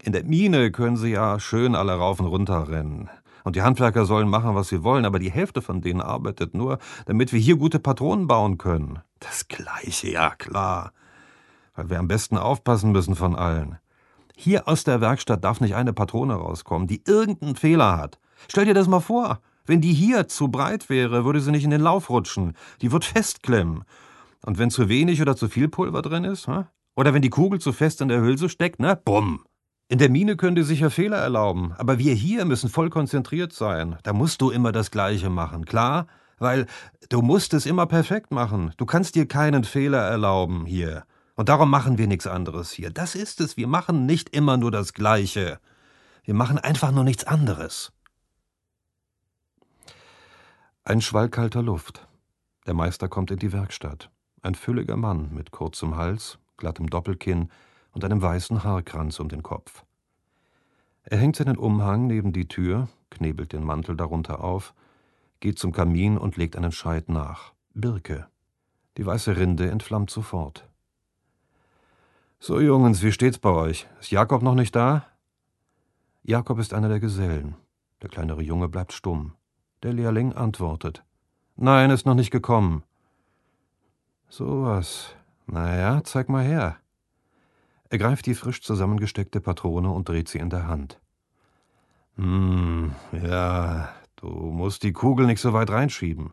In 0.03 0.13
der 0.13 0.25
Mine 0.25 0.71
können 0.73 0.97
sie 0.97 1.11
ja 1.11 1.39
schön 1.39 1.75
alle 1.75 1.95
rauf 1.95 2.21
und 2.21 2.27
runter 2.27 2.69
rennen. 2.69 3.09
Und 3.45 3.57
die 3.57 3.63
Handwerker 3.63 4.05
sollen 4.05 4.29
machen, 4.29 4.55
was 4.55 4.69
sie 4.69 4.83
wollen, 4.83 5.05
aber 5.05 5.19
die 5.19 5.31
Hälfte 5.31 5.63
von 5.63 5.81
denen 5.81 6.01
arbeitet 6.01 6.55
nur, 6.55 6.79
damit 7.07 7.33
wir 7.33 7.41
hier 7.41 7.57
gute 7.57 7.79
Patronen 7.79 8.27
bauen 8.27 8.59
können. 8.59 8.99
Das 9.21 9.49
Gleiche, 9.49 10.11
ja 10.11 10.31
klar. 10.31 10.93
Weil 11.75 11.91
wir 11.91 11.99
am 11.99 12.09
besten 12.09 12.37
aufpassen 12.37 12.93
müssen 12.93 13.15
von 13.15 13.37
allen. 13.37 13.79
Hier 14.37 14.69
aus 14.69 14.85
der 14.85 15.01
Werkstatt 15.01 15.45
darf 15.45 15.61
nicht 15.61 15.75
eine 15.75 15.93
Patrone 15.93 16.35
rauskommen, 16.35 16.89
die 16.89 17.03
irgendeinen 17.07 17.57
Fehler 17.57 17.97
hat. 17.97 18.19
Stell 18.49 18.65
dir 18.65 18.75
das 18.75 18.89
mal 18.89 19.01
vor. 19.01 19.41
Wenn 19.69 19.83
die 19.83 19.93
hier 19.93 20.29
zu 20.29 20.49
breit 20.49 20.89
wäre, 20.89 21.25
würde 21.25 21.41
sie 21.41 21.51
nicht 21.51 21.65
in 21.65 21.71
den 21.71 21.83
Lauf 21.83 22.09
rutschen. 22.09 22.55
Die 22.81 22.91
wird 22.91 23.05
festklemmen. 23.05 23.85
Und 24.45 24.59
wenn 24.59 24.71
zu 24.71 24.89
wenig 24.89 25.21
oder 25.21 25.37
zu 25.37 25.49
viel 25.49 25.69
Pulver 25.69 26.01
drin 26.01 26.25
ist, 26.25 26.49
oder 26.97 27.13
wenn 27.13 27.23
die 27.23 27.31
Kugel 27.31 27.61
zu 27.61 27.73
fest 27.73 28.01
in 28.01 28.09
der 28.09 28.21
Hülse 28.21 28.49
steckt, 28.49 28.81
ne, 28.81 28.97
bumm. 28.97 29.45
In 29.91 29.99
der 29.99 30.11
Mine 30.11 30.37
können 30.37 30.57
die 30.57 30.63
sicher 30.63 30.91
Fehler 30.91 31.19
erlauben, 31.19 31.73
aber 31.79 31.99
wir 31.99 32.15
hier 32.15 32.45
müssen 32.45 32.69
voll 32.69 32.91
konzentriert 32.91 33.53
sein. 33.53 33.97
Da 34.03 34.13
musst 34.13 34.41
du 34.41 34.51
immer 34.51 34.73
das 34.73 34.91
Gleiche 34.91 35.31
machen, 35.31 35.65
klar? 35.65 36.07
Weil 36.39 36.67
du 37.09 37.21
musst 37.21 37.53
es 37.55 37.67
immer 37.67 37.87
perfekt 37.87 38.31
machen. 38.31 38.73
Du 38.77 38.87
kannst 38.87 39.15
dir 39.15 39.27
keinen 39.27 39.65
Fehler 39.65 40.01
erlauben 40.01 40.67
hier. 40.67 41.05
Und 41.35 41.49
darum 41.49 41.71
machen 41.71 41.99
wir 41.99 42.07
nichts 42.07 42.27
anderes 42.27 42.71
hier. 42.71 42.91
Das 42.91 43.15
ist 43.15 43.41
es. 43.41 43.57
Wir 43.57 43.69
machen 43.69 44.07
nicht 44.07 44.31
immer 44.31 44.57
nur 44.57 44.71
das 44.71 44.93
Gleiche. 44.93 45.59
Wir 46.25 46.35
machen 46.35 46.59
einfach 46.59 46.91
nur 46.91 47.05
nichts 47.05 47.25
anderes. 47.25 47.93
Ein 50.89 51.03
Schwall 51.03 51.29
kalter 51.29 51.61
Luft. 51.61 52.09
Der 52.67 52.73
Meister 52.73 53.11
kommt 53.11 53.31
in 53.31 53.39
die 53.39 53.53
Werkstatt. 53.53 54.11
Ein 54.41 54.55
fülliger 54.55 54.97
Mann 54.97 55.29
mit 55.35 55.51
kurzem 55.51 55.97
Hals, 55.97 56.39
glattem 56.57 56.89
Doppelkinn 56.89 57.51
und 57.93 58.07
einem 58.07 58.23
weißen 58.23 58.65
Haarkranz 58.65 59.21
um 59.21 59.29
den 59.29 59.43
Kopf. 59.43 59.85
Er 61.03 61.19
hängt 61.19 61.37
seinen 61.37 61.59
Umhang 61.59 62.07
neben 62.07 62.33
die 62.33 62.49
Tür, 62.49 62.89
knebelt 63.11 63.53
den 63.53 63.65
Mantel 63.65 63.99
darunter 63.99 64.43
auf, 64.43 64.73
geht 65.41 65.59
zum 65.59 65.73
Kamin 65.73 66.17
und 66.17 66.39
legt 66.39 66.57
einen 66.57 66.73
Scheit 66.73 67.11
nach. 67.11 67.53
Birke. 67.75 68.27
Die 68.97 69.05
weiße 69.05 69.37
Rinde 69.37 69.71
entflammt 69.71 70.09
sofort. 70.09 70.71
So, 72.41 72.61
Jungens, 72.61 73.03
wie 73.03 73.13
steht's 73.13 73.39
bei 73.39 73.51
euch? 73.51 73.87
Ist 74.01 74.11
Jakob 74.11 74.41
noch 74.41 74.55
nicht 74.55 74.75
da? 74.75 75.05
Jakob 76.23 76.59
ist 76.59 76.73
einer 76.73 76.89
der 76.89 77.01
Gesellen. 77.01 77.57
Der 78.01 78.09
kleinere 78.09 78.41
Junge 78.41 78.71
bleibt 78.71 78.95
stumm. 78.95 79.35
Der 79.83 79.93
Lehrling 79.93 80.33
antwortet. 80.33 81.05
Nein, 81.57 81.91
ist 81.91 82.07
noch 82.07 82.15
nicht 82.15 82.31
gekommen. 82.31 82.83
So 84.29 84.65
was. 84.65 85.15
Na 85.47 85.77
ja, 85.77 86.03
zeig 86.05 86.29
mal 86.29 86.45
her. 86.45 86.77
Er 87.89 87.99
greift 87.99 88.27
die 88.27 88.35
frisch 88.35 88.61
zusammengesteckte 88.61 89.41
Patrone 89.41 89.91
und 89.91 90.09
dreht 90.09 90.29
sie 90.29 90.39
in 90.39 90.51
der 90.51 90.67
Hand. 90.67 91.01
Hm, 92.17 92.93
ja, 93.13 93.89
du 94.17 94.27
musst 94.29 94.83
die 94.83 94.93
Kugel 94.93 95.27
nicht 95.27 95.41
so 95.41 95.53
weit 95.53 95.71
reinschieben. 95.71 96.33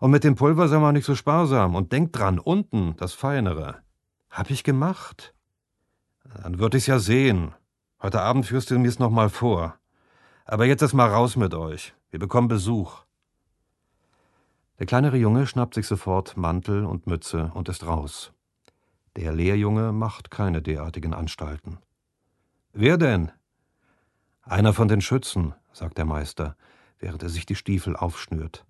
Und 0.00 0.10
mit 0.10 0.22
dem 0.22 0.34
Pulver 0.34 0.68
sei 0.68 0.78
mal 0.78 0.92
nicht 0.92 1.06
so 1.06 1.14
sparsam. 1.14 1.74
Und 1.74 1.92
denk 1.92 2.12
dran, 2.12 2.38
unten, 2.38 2.94
das 2.98 3.14
Feinere. 3.14 3.78
Hab 4.30 4.50
ich 4.50 4.62
gemacht. 4.62 5.34
Dann 6.42 6.58
würd 6.58 6.74
ich's 6.74 6.86
ja 6.86 6.98
sehen. 6.98 7.54
Heute 8.02 8.20
Abend 8.20 8.46
führst 8.46 8.70
du 8.70 8.78
mir's 8.78 8.98
noch 8.98 9.10
mal 9.10 9.30
vor. 9.30 9.76
Aber 10.44 10.66
jetzt 10.66 10.82
ist 10.82 10.92
mal 10.92 11.08
raus 11.08 11.36
mit 11.36 11.54
euch. 11.54 11.94
Wir 12.12 12.18
bekommen 12.18 12.46
Besuch. 12.46 13.04
Der 14.78 14.84
kleinere 14.84 15.16
Junge 15.16 15.46
schnappt 15.46 15.72
sich 15.72 15.86
sofort 15.86 16.36
Mantel 16.36 16.84
und 16.84 17.06
Mütze 17.06 17.50
und 17.54 17.70
ist 17.70 17.86
raus. 17.86 18.34
Der 19.16 19.32
Lehrjunge 19.32 19.92
macht 19.92 20.30
keine 20.30 20.60
derartigen 20.60 21.14
Anstalten. 21.14 21.78
Wer 22.74 22.98
denn? 22.98 23.32
Einer 24.42 24.74
von 24.74 24.88
den 24.88 25.00
Schützen, 25.00 25.54
sagt 25.72 25.96
der 25.96 26.04
Meister, 26.04 26.54
während 26.98 27.22
er 27.22 27.30
sich 27.30 27.46
die 27.46 27.56
Stiefel 27.56 27.96
aufschnürt. 27.96 28.66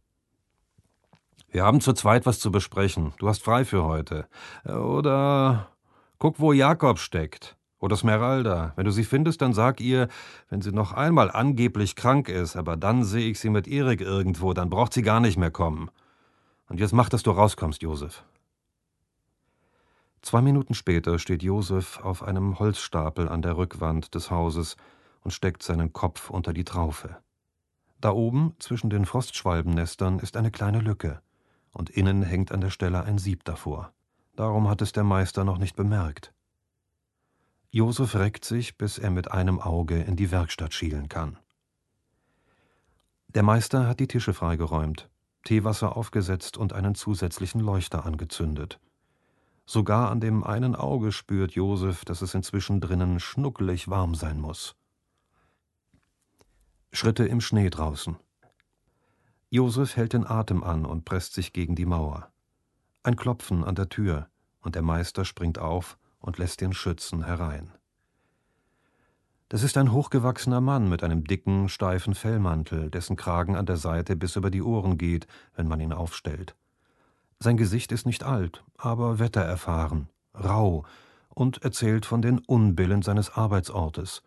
Wir 1.48 1.64
haben 1.64 1.80
zu 1.80 1.94
zweit 1.94 2.26
was 2.26 2.38
zu 2.38 2.52
besprechen. 2.52 3.12
Du 3.18 3.28
hast 3.28 3.42
frei 3.42 3.64
für 3.64 3.82
heute. 3.82 4.28
Oder 4.64 5.72
guck, 6.20 6.38
wo 6.38 6.52
Jakob 6.52 7.00
steckt. 7.00 7.56
Oder 7.82 7.96
Smeralda. 7.96 8.74
Wenn 8.76 8.84
du 8.84 8.92
sie 8.92 9.02
findest, 9.02 9.42
dann 9.42 9.54
sag 9.54 9.80
ihr, 9.80 10.06
wenn 10.48 10.62
sie 10.62 10.70
noch 10.70 10.92
einmal 10.92 11.32
angeblich 11.32 11.96
krank 11.96 12.28
ist, 12.28 12.54
aber 12.54 12.76
dann 12.76 13.02
sehe 13.02 13.28
ich 13.28 13.40
sie 13.40 13.50
mit 13.50 13.66
Erik 13.66 14.00
irgendwo, 14.00 14.52
dann 14.52 14.70
braucht 14.70 14.92
sie 14.92 15.02
gar 15.02 15.18
nicht 15.18 15.36
mehr 15.36 15.50
kommen. 15.50 15.90
Und 16.68 16.78
jetzt 16.78 16.92
mach, 16.92 17.08
dass 17.08 17.24
du 17.24 17.32
rauskommst, 17.32 17.82
Josef. 17.82 18.22
Zwei 20.22 20.42
Minuten 20.42 20.74
später 20.74 21.18
steht 21.18 21.42
Josef 21.42 21.98
auf 21.98 22.22
einem 22.22 22.60
Holzstapel 22.60 23.28
an 23.28 23.42
der 23.42 23.56
Rückwand 23.56 24.14
des 24.14 24.30
Hauses 24.30 24.76
und 25.22 25.32
steckt 25.32 25.64
seinen 25.64 25.92
Kopf 25.92 26.30
unter 26.30 26.52
die 26.52 26.64
Traufe. 26.64 27.16
Da 28.00 28.12
oben, 28.12 28.54
zwischen 28.60 28.90
den 28.90 29.06
Frostschwalbennestern, 29.06 30.20
ist 30.20 30.36
eine 30.36 30.52
kleine 30.52 30.78
Lücke, 30.78 31.20
und 31.72 31.90
innen 31.90 32.22
hängt 32.22 32.52
an 32.52 32.60
der 32.60 32.70
Stelle 32.70 33.02
ein 33.02 33.18
Sieb 33.18 33.42
davor. 33.42 33.92
Darum 34.36 34.68
hat 34.68 34.82
es 34.82 34.92
der 34.92 35.02
Meister 35.02 35.42
noch 35.42 35.58
nicht 35.58 35.74
bemerkt. 35.74 36.32
Josef 37.74 38.16
reckt 38.16 38.44
sich, 38.44 38.76
bis 38.76 38.98
er 38.98 39.10
mit 39.10 39.30
einem 39.30 39.58
Auge 39.58 40.02
in 40.02 40.14
die 40.14 40.30
Werkstatt 40.30 40.74
schielen 40.74 41.08
kann. 41.08 41.38
Der 43.28 43.42
Meister 43.42 43.88
hat 43.88 43.98
die 43.98 44.08
Tische 44.08 44.34
freigeräumt, 44.34 45.08
Teewasser 45.42 45.96
aufgesetzt 45.96 46.58
und 46.58 46.74
einen 46.74 46.94
zusätzlichen 46.94 47.62
Leuchter 47.62 48.04
angezündet. 48.04 48.78
Sogar 49.64 50.10
an 50.10 50.20
dem 50.20 50.44
einen 50.44 50.76
Auge 50.76 51.12
spürt 51.12 51.52
Josef, 51.52 52.04
dass 52.04 52.20
es 52.20 52.34
inzwischen 52.34 52.82
drinnen 52.82 53.18
schnuckelig 53.18 53.88
warm 53.88 54.14
sein 54.14 54.38
muss. 54.38 54.76
Schritte 56.92 57.24
im 57.24 57.40
Schnee 57.40 57.70
draußen. 57.70 58.18
Josef 59.48 59.96
hält 59.96 60.12
den 60.12 60.26
Atem 60.26 60.62
an 60.62 60.84
und 60.84 61.06
presst 61.06 61.32
sich 61.32 61.54
gegen 61.54 61.74
die 61.74 61.86
Mauer. 61.86 62.30
Ein 63.02 63.16
Klopfen 63.16 63.64
an 63.64 63.76
der 63.76 63.88
Tür, 63.88 64.28
und 64.60 64.74
der 64.74 64.82
Meister 64.82 65.24
springt 65.24 65.58
auf 65.58 65.96
und 66.22 66.38
lässt 66.38 66.62
den 66.62 66.72
Schützen 66.72 67.24
herein. 67.24 67.70
Das 69.50 69.62
ist 69.62 69.76
ein 69.76 69.92
hochgewachsener 69.92 70.62
Mann 70.62 70.88
mit 70.88 71.04
einem 71.04 71.24
dicken, 71.24 71.68
steifen 71.68 72.14
Fellmantel, 72.14 72.90
dessen 72.90 73.16
Kragen 73.16 73.54
an 73.54 73.66
der 73.66 73.76
Seite 73.76 74.16
bis 74.16 74.36
über 74.36 74.50
die 74.50 74.62
Ohren 74.62 74.96
geht, 74.96 75.26
wenn 75.54 75.68
man 75.68 75.80
ihn 75.80 75.92
aufstellt. 75.92 76.56
Sein 77.38 77.58
Gesicht 77.58 77.92
ist 77.92 78.06
nicht 78.06 78.24
alt, 78.24 78.64
aber 78.78 79.18
wettererfahren, 79.18 80.08
rau 80.32 80.86
und 81.28 81.62
erzählt 81.62 82.06
von 82.06 82.22
den 82.22 82.38
Unbillen 82.38 83.02
seines 83.02 83.30
Arbeitsortes, 83.30 84.22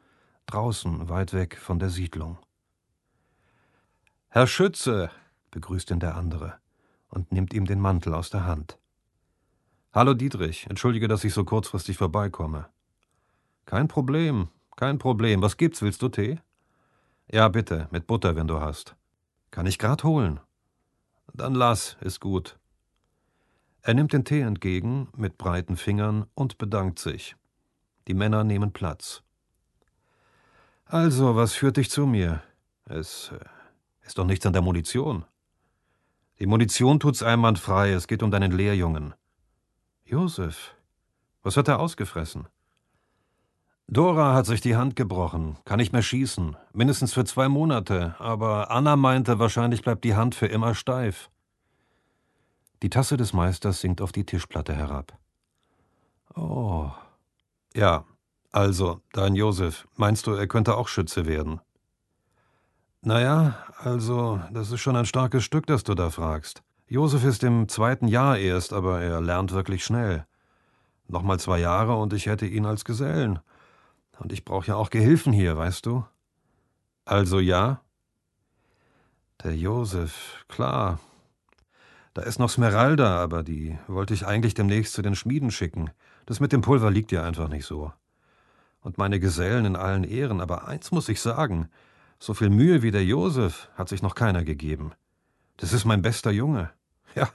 draußen 0.45 1.09
weit 1.09 1.33
weg 1.33 1.57
von 1.57 1.79
der 1.79 1.89
Siedlung. 1.89 2.37
Herr 4.29 4.45
Schütze, 4.45 5.09
begrüßt 5.49 5.89
ihn 5.89 5.99
der 5.99 6.17
andere 6.17 6.55
und 7.09 7.31
nimmt 7.31 7.53
ihm 7.53 7.65
den 7.65 7.79
Mantel 7.79 8.13
aus 8.13 8.29
der 8.29 8.45
Hand. 8.45 8.77
Hallo 9.95 10.13
Dietrich, 10.13 10.67
entschuldige, 10.69 11.07
dass 11.07 11.23
ich 11.23 11.33
so 11.33 11.45
kurzfristig 11.45 11.95
vorbeikomme. 11.95 12.65
Kein 13.65 13.87
Problem, 13.87 14.49
kein 14.75 14.97
Problem. 14.97 15.41
Was 15.41 15.55
gibt's? 15.55 15.81
Willst 15.81 16.01
du 16.01 16.09
Tee? 16.09 16.41
Ja, 17.31 17.47
bitte, 17.47 17.87
mit 17.91 18.05
Butter, 18.05 18.35
wenn 18.35 18.45
du 18.45 18.59
hast. 18.59 18.97
Kann 19.51 19.65
ich 19.65 19.79
grad 19.79 20.03
holen. 20.03 20.41
Dann 21.33 21.55
lass, 21.55 21.95
ist 22.01 22.19
gut. 22.19 22.59
Er 23.83 23.93
nimmt 23.93 24.11
den 24.11 24.25
Tee 24.25 24.41
entgegen 24.41 25.07
mit 25.15 25.37
breiten 25.37 25.77
Fingern 25.77 26.25
und 26.33 26.57
bedankt 26.57 26.99
sich. 26.99 27.37
Die 28.09 28.15
Männer 28.15 28.43
nehmen 28.43 28.73
Platz. 28.73 29.23
Also, 30.83 31.37
was 31.37 31.53
führt 31.53 31.77
dich 31.77 31.89
zu 31.89 32.05
mir? 32.05 32.43
Es 32.83 33.31
äh, 33.31 33.39
ist 34.05 34.17
doch 34.17 34.25
nichts 34.25 34.45
an 34.45 34.51
der 34.51 34.61
Munition. 34.61 35.23
Die 36.39 36.47
Munition 36.47 36.99
tut's 36.99 37.23
einwandfrei, 37.23 37.91
es 37.91 38.07
geht 38.07 38.23
um 38.23 38.31
deinen 38.31 38.51
Lehrjungen. 38.51 39.13
Josef, 40.07 40.75
was 41.41 41.57
hat 41.57 41.67
er 41.67 41.79
ausgefressen? 41.79 42.47
Dora 43.87 44.35
hat 44.35 44.45
sich 44.45 44.61
die 44.61 44.75
Hand 44.75 44.95
gebrochen, 44.95 45.57
kann 45.65 45.77
nicht 45.77 45.93
mehr 45.93 46.03
schießen, 46.03 46.55
mindestens 46.73 47.13
für 47.13 47.25
zwei 47.25 47.49
Monate, 47.49 48.15
aber 48.19 48.69
Anna 48.69 48.97
meinte, 48.97 49.39
wahrscheinlich 49.39 49.81
bleibt 49.81 50.03
die 50.03 50.15
Hand 50.15 50.35
für 50.35 50.45
immer 50.45 50.75
steif. 50.75 51.31
Die 52.83 52.91
Tasse 52.91 53.17
des 53.17 53.33
Meisters 53.33 53.81
sinkt 53.81 53.99
auf 53.99 54.11
die 54.11 54.25
Tischplatte 54.25 54.75
herab. 54.75 55.17
Oh. 56.35 56.91
Ja, 57.73 58.05
also, 58.51 59.01
dein 59.11 59.33
Josef, 59.33 59.87
meinst 59.95 60.27
du, 60.27 60.33
er 60.33 60.47
könnte 60.47 60.77
auch 60.77 60.87
Schütze 60.87 61.25
werden? 61.25 61.61
Naja, 63.01 63.55
also, 63.79 64.39
das 64.51 64.71
ist 64.71 64.81
schon 64.81 64.95
ein 64.95 65.05
starkes 65.07 65.43
Stück, 65.43 65.65
das 65.65 65.83
du 65.83 65.95
da 65.95 66.11
fragst. 66.11 66.64
Josef 66.87 67.23
ist 67.23 67.43
im 67.43 67.67
zweiten 67.67 68.07
Jahr 68.07 68.37
erst, 68.37 68.71
aber 68.71 69.01
er 69.01 69.19
lernt 69.19 69.51
wirklich 69.51 69.83
schnell. 69.83 70.25
Nochmal 71.07 71.39
zwei 71.39 71.59
Jahre 71.59 71.95
und 71.95 72.13
ich 72.13 72.27
hätte 72.27 72.45
ihn 72.45 72.65
als 72.65 72.85
Gesellen. 72.85 73.39
Und 74.19 74.31
ich 74.31 74.45
brauche 74.45 74.67
ja 74.67 74.75
auch 74.75 74.91
Gehilfen 74.91 75.33
hier, 75.33 75.57
weißt 75.57 75.85
du? 75.85 76.05
Also 77.05 77.39
ja? 77.39 77.81
Der 79.43 79.55
Josef, 79.55 80.45
klar. 80.47 80.99
Da 82.13 82.21
ist 82.21 82.39
noch 82.39 82.49
Smeralda, 82.49 83.21
aber 83.21 83.43
die 83.43 83.77
wollte 83.87 84.13
ich 84.13 84.25
eigentlich 84.25 84.53
demnächst 84.53 84.93
zu 84.93 85.01
den 85.01 85.15
Schmieden 85.15 85.51
schicken. 85.51 85.89
Das 86.25 86.39
mit 86.39 86.51
dem 86.51 86.61
Pulver 86.61 86.91
liegt 86.91 87.11
ja 87.11 87.23
einfach 87.23 87.49
nicht 87.49 87.65
so. 87.65 87.91
Und 88.81 88.97
meine 88.99 89.19
Gesellen 89.19 89.65
in 89.65 89.75
allen 89.75 90.03
Ehren, 90.03 90.39
aber 90.39 90.67
eins 90.67 90.91
muss 90.91 91.09
ich 91.09 91.19
sagen, 91.19 91.67
so 92.19 92.33
viel 92.33 92.49
Mühe 92.49 92.83
wie 92.83 92.91
der 92.91 93.03
Josef 93.03 93.69
hat 93.75 93.89
sich 93.89 94.01
noch 94.01 94.15
keiner 94.15 94.43
gegeben. 94.43 94.93
Das 95.57 95.73
ist 95.73 95.85
mein 95.85 96.01
bester 96.01 96.31
Junge. 96.31 96.71
Ja, 97.15 97.29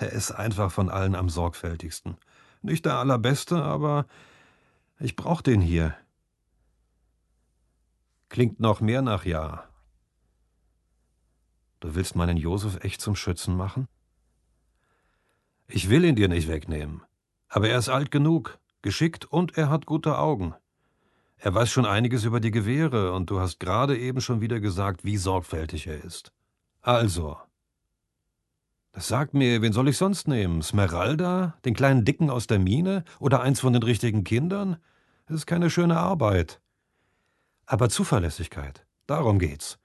der 0.00 0.12
ist 0.12 0.30
einfach 0.30 0.70
von 0.70 0.88
allen 0.88 1.14
am 1.14 1.28
sorgfältigsten. 1.28 2.16
Nicht 2.62 2.84
der 2.84 2.96
allerbeste, 2.96 3.62
aber 3.62 4.06
ich 4.98 5.16
brauch 5.16 5.42
den 5.42 5.60
hier. 5.60 5.96
Klingt 8.28 8.60
noch 8.60 8.80
mehr 8.80 9.02
nach 9.02 9.24
Ja. 9.24 9.64
Du 11.80 11.94
willst 11.94 12.14
meinen 12.14 12.36
Josef 12.36 12.84
echt 12.84 13.00
zum 13.00 13.16
Schützen 13.16 13.56
machen? 13.56 13.88
Ich 15.66 15.88
will 15.88 16.04
ihn 16.04 16.14
dir 16.14 16.28
nicht 16.28 16.46
wegnehmen. 16.46 17.02
Aber 17.48 17.68
er 17.68 17.78
ist 17.78 17.88
alt 17.88 18.10
genug, 18.10 18.58
geschickt 18.82 19.24
und 19.24 19.56
er 19.56 19.70
hat 19.70 19.86
gute 19.86 20.18
Augen. 20.18 20.54
Er 21.38 21.54
weiß 21.54 21.70
schon 21.70 21.86
einiges 21.86 22.24
über 22.24 22.38
die 22.38 22.50
Gewehre 22.50 23.12
und 23.12 23.30
du 23.30 23.40
hast 23.40 23.58
gerade 23.60 23.98
eben 23.98 24.20
schon 24.20 24.42
wieder 24.42 24.60
gesagt, 24.60 25.04
wie 25.04 25.16
sorgfältig 25.16 25.86
er 25.86 26.04
ist. 26.04 26.32
Also. 26.82 27.38
Das 28.92 29.06
sagt 29.06 29.34
mir, 29.34 29.62
wen 29.62 29.72
soll 29.72 29.88
ich 29.88 29.96
sonst 29.96 30.26
nehmen? 30.26 30.62
Smeralda? 30.62 31.54
Den 31.64 31.74
kleinen 31.74 32.04
Dicken 32.04 32.30
aus 32.30 32.46
der 32.46 32.58
Mine? 32.58 33.04
Oder 33.18 33.40
eins 33.40 33.60
von 33.60 33.72
den 33.72 33.82
richtigen 33.82 34.24
Kindern? 34.24 34.78
Das 35.26 35.36
ist 35.36 35.46
keine 35.46 35.70
schöne 35.70 35.98
Arbeit. 35.98 36.60
Aber 37.66 37.88
Zuverlässigkeit, 37.88 38.84
darum 39.06 39.38
geht's. 39.38 39.78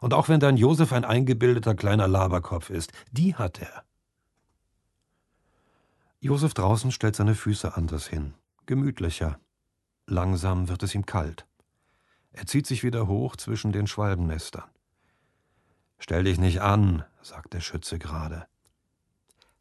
Und 0.00 0.14
auch 0.14 0.28
wenn 0.28 0.38
dein 0.38 0.56
Josef 0.56 0.92
ein 0.92 1.04
eingebildeter 1.04 1.74
kleiner 1.74 2.06
Laberkopf 2.06 2.70
ist, 2.70 2.92
die 3.10 3.34
hat 3.34 3.60
er. 3.60 3.84
Josef 6.20 6.54
draußen 6.54 6.92
stellt 6.92 7.16
seine 7.16 7.34
Füße 7.34 7.76
anders 7.76 8.06
hin, 8.06 8.34
gemütlicher. 8.66 9.38
Langsam 10.06 10.68
wird 10.68 10.82
es 10.82 10.94
ihm 10.94 11.06
kalt. 11.06 11.46
Er 12.32 12.46
zieht 12.46 12.66
sich 12.66 12.84
wieder 12.84 13.08
hoch 13.08 13.36
zwischen 13.36 13.72
den 13.72 13.86
Schwalbennestern. 13.86 14.73
Stell 16.04 16.24
dich 16.24 16.38
nicht 16.38 16.60
an, 16.60 17.02
sagt 17.22 17.54
der 17.54 17.62
Schütze 17.62 17.98
gerade. 17.98 18.46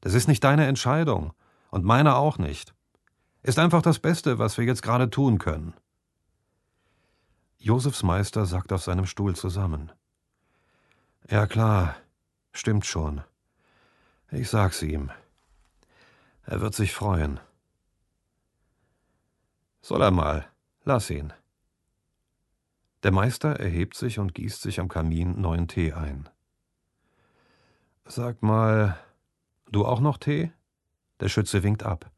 Das 0.02 0.14
ist 0.14 0.28
nicht 0.28 0.44
deine 0.44 0.68
Entscheidung 0.68 1.32
und 1.70 1.86
meine 1.86 2.18
auch 2.18 2.38
nicht. 2.38 2.76
Ist 3.44 3.60
einfach 3.60 3.82
das 3.82 4.00
Beste, 4.00 4.40
was 4.40 4.58
wir 4.58 4.66
jetzt 4.66 4.82
gerade 4.82 5.10
tun 5.10 5.38
können. 5.38 5.74
Josefs 7.60 8.04
Meister 8.04 8.46
sackt 8.46 8.74
auf 8.74 8.84
seinem 8.84 9.06
Stuhl 9.06 9.38
zusammen. 9.38 9.94
Ja 11.30 11.48
klar, 11.48 11.96
stimmt 12.52 12.86
schon. 12.86 13.22
Ich 14.30 14.50
sag's 14.50 14.82
ihm. 14.82 15.12
Er 16.46 16.60
wird 16.60 16.76
sich 16.76 16.94
freuen. 16.94 17.40
Soll 19.82 20.02
er 20.02 20.12
mal. 20.12 20.46
Lass 20.84 21.10
ihn. 21.10 21.32
Der 23.04 23.14
Meister 23.14 23.58
erhebt 23.62 23.96
sich 23.96 24.20
und 24.20 24.36
gießt 24.36 24.62
sich 24.62 24.82
am 24.82 24.90
Kamin 24.90 25.40
neuen 25.40 25.70
Tee 25.70 25.94
ein. 25.94 26.28
Sag 28.06 28.44
mal, 28.44 28.98
du 29.72 29.86
auch 29.86 30.02
noch 30.02 30.18
Tee? 30.18 30.52
Der 31.20 31.30
Schütze 31.30 31.64
winkt 31.64 31.84
ab. 31.84 32.12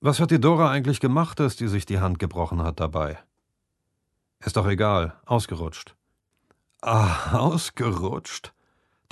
Was 0.00 0.20
hat 0.20 0.30
die 0.30 0.40
Dora 0.40 0.70
eigentlich 0.70 1.00
gemacht, 1.00 1.40
dass 1.40 1.56
die 1.56 1.68
sich 1.68 1.84
die 1.84 1.98
Hand 1.98 2.18
gebrochen 2.18 2.62
hat 2.62 2.80
dabei? 2.80 3.18
Ist 4.38 4.56
doch 4.56 4.66
egal, 4.66 5.20
ausgerutscht. 5.26 5.96
Ah, 6.80 7.36
ausgerutscht? 7.36 8.54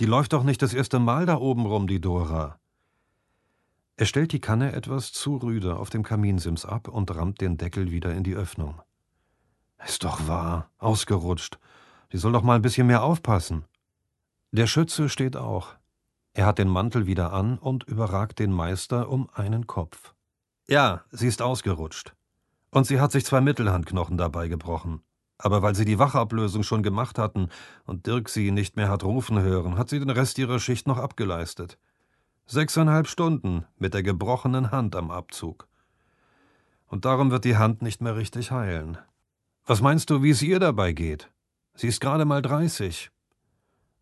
Die 0.01 0.07
läuft 0.07 0.33
doch 0.33 0.45
nicht 0.45 0.63
das 0.63 0.73
erste 0.73 1.01
Mal 1.01 1.27
da 1.27 1.37
oben 1.37 1.67
rum, 1.67 1.89
die 1.89 2.01
Dora. 2.01 2.59
Er 3.97 4.07
stellt 4.07 4.33
die 4.33 4.41
Kanne 4.41 4.73
etwas 4.73 5.13
zu 5.13 5.37
rüde 5.37 5.77
auf 5.77 5.91
dem 5.91 6.05
Kaminsims 6.05 6.65
ab 6.65 6.87
und 6.87 7.15
rammt 7.15 7.41
den 7.41 7.59
Deckel 7.59 7.91
wieder 7.91 8.15
in 8.15 8.23
die 8.23 8.37
Öffnung. 8.37 8.81
Ist 9.85 10.05
doch 10.05 10.29
wahr, 10.29 10.71
ausgerutscht. 10.79 11.59
Die 12.13 12.17
soll 12.19 12.33
doch 12.33 12.43
mal 12.43 12.55
ein 12.55 12.63
bisschen 12.63 12.87
mehr 12.87 13.03
aufpassen. 13.03 13.65
Der 14.51 14.67
Schütze 14.67 15.11
steht 15.11 15.37
auch. 15.37 15.75
Er 16.33 16.47
hat 16.47 16.59
den 16.59 16.69
Mantel 16.69 17.07
wieder 17.07 17.33
an 17.33 17.59
und 17.59 17.85
überragt 17.85 18.39
den 18.39 18.53
Meister 18.53 19.11
um 19.11 19.29
einen 19.35 19.67
Kopf. 19.67 20.15
Ja, 20.69 21.05
sie 21.11 21.27
ist 21.27 21.43
ausgerutscht. 21.43 22.15
Und 22.71 22.87
sie 22.87 23.01
hat 23.01 23.13
sich 23.13 23.25
zwei 23.25 23.41
Mittelhandknochen 23.41 24.17
dabei 24.17 24.49
gebrochen. 24.49 25.03
Aber 25.37 25.63
weil 25.63 25.75
sie 25.75 25.85
die 25.85 25.99
Wachablösung 25.99 26.63
schon 26.63 26.83
gemacht 26.83 27.19
hatten 27.19 27.49
und 27.85 28.07
Dirk 28.07 28.29
sie 28.29 28.51
nicht 28.51 28.77
mehr 28.77 28.89
hat 28.89 29.05
rufen 29.05 29.41
hören, 29.41 29.77
hat 29.77 29.91
sie 29.91 29.99
den 29.99 30.11
Rest 30.11 30.39
ihrer 30.39 30.59
Schicht 30.59 30.87
noch 30.87 30.99
abgeleistet. 30.99 31.79
Sechseinhalb 32.47 33.07
Stunden 33.07 33.67
mit 33.77 33.93
der 33.93 34.03
gebrochenen 34.03 34.71
Hand 34.71 34.97
am 34.97 35.11
Abzug. 35.11 35.69
Und 36.87 37.05
darum 37.05 37.31
wird 37.31 37.45
die 37.45 37.59
Hand 37.59 37.83
nicht 37.83 38.01
mehr 38.01 38.17
richtig 38.17 38.51
heilen. 38.51 38.97
Was 39.67 39.83
meinst 39.83 40.09
du, 40.09 40.23
wie 40.23 40.31
es 40.31 40.41
ihr 40.41 40.59
dabei 40.59 40.93
geht? 40.93 41.31
Sie 41.75 41.89
ist 41.89 42.01
gerade 42.01 42.25
mal 42.25 42.41
dreißig. 42.41 43.11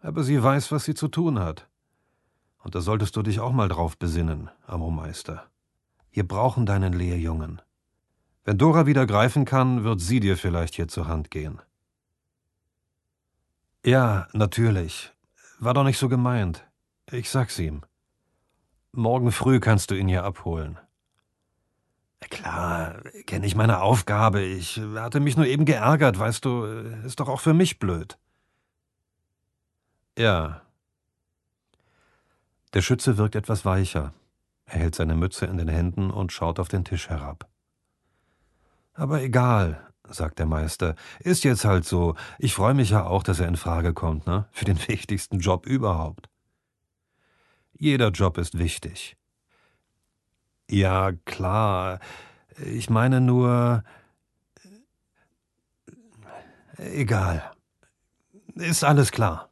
Aber 0.07 0.23
sie 0.23 0.41
weiß, 0.41 0.71
was 0.71 0.85
sie 0.85 0.95
zu 0.95 1.09
tun 1.09 1.41
hat. 1.41 1.69
Und 2.63 2.77
da 2.77 2.81
solltest 2.81 3.17
du 3.17 3.23
dich 3.23 3.41
auch 3.41 3.51
mal 3.51 3.67
drauf 3.67 3.99
besinnen, 3.99 4.51
Amomeister. 4.65 5.49
Wir 6.13 6.23
brauchen 6.27 6.65
deinen 6.65 6.93
Lehrjungen. 6.93 7.61
Wenn 8.45 8.57
Dora 8.57 8.87
wieder 8.87 9.05
greifen 9.05 9.45
kann, 9.45 9.83
wird 9.83 10.01
sie 10.01 10.21
dir 10.21 10.37
vielleicht 10.37 10.77
hier 10.77 10.87
zur 10.87 11.09
Hand 11.09 11.33
gehen. 11.33 11.61
Ja, 13.85 14.29
natürlich. 14.33 15.13
War 15.59 15.75
doch 15.75 15.83
nicht 15.83 15.99
so 15.99 16.09
gemeint. 16.09 16.65
Ich 17.11 17.29
sag's 17.29 17.59
ihm. 17.59 17.83
Morgen 18.93 19.33
früh 19.33 19.59
kannst 19.59 19.91
du 19.91 19.97
ihn 19.97 20.07
hier 20.07 20.23
abholen. 20.23 20.79
Klar, 22.31 23.03
kenne 23.27 23.45
ich 23.45 23.57
meine 23.57 23.81
Aufgabe. 23.81 24.43
Ich 24.43 24.81
hatte 24.95 25.19
mich 25.19 25.37
nur 25.37 25.47
eben 25.47 25.65
geärgert, 25.65 26.17
weißt 26.17 26.45
du, 26.45 26.63
ist 27.05 27.19
doch 27.19 27.29
auch 27.29 27.41
für 27.41 27.55
mich 27.55 27.81
blöd. 27.81 28.17
Ja. 30.19 30.63
Der 32.75 32.83
Schütze 32.83 33.17
wirkt 33.17 33.37
etwas 33.37 33.65
weicher. 33.65 34.13
Er 34.67 34.81
hält 34.81 34.95
seine 34.95 35.15
Mütze 35.15 35.47
in 35.47 35.59
den 35.59 35.69
Händen 35.69 36.11
und 36.11 36.33
schaut 36.33 36.59
auf 36.59 36.69
den 36.69 36.85
Tisch 36.85 37.09
herab. 37.09 37.49
Aber 38.95 39.23
egal, 39.23 39.87
sagt 40.09 40.39
der 40.39 40.47
Meister. 40.47 40.95
Ist 41.21 41.45
jetzt 41.45 41.65
halt 41.65 41.85
so. 41.85 42.17
Ich 42.39 42.55
freue 42.55 42.75
mich 42.75 42.91
ja 42.91 43.05
auch, 43.05 43.23
dass 43.23 43.41
er 43.41 43.49
in 43.49 43.57
Frage 43.57 43.93
kommt, 43.93 44.27
ne? 44.27 44.47
Für 44.53 44.65
den 44.65 44.79
wichtigsten 44.89 45.39
Job 45.39 45.67
überhaupt. 45.67 46.29
Jeder 47.79 48.11
Job 48.11 48.39
ist 48.39 48.59
wichtig. 48.59 49.17
Ja, 50.71 51.13
klar. 51.25 52.01
Ich 52.57 52.91
meine 52.91 53.21
nur. 53.21 53.85
Egal. 56.79 57.53
Ist 58.55 58.85
alles 58.85 59.13
klar. 59.13 59.51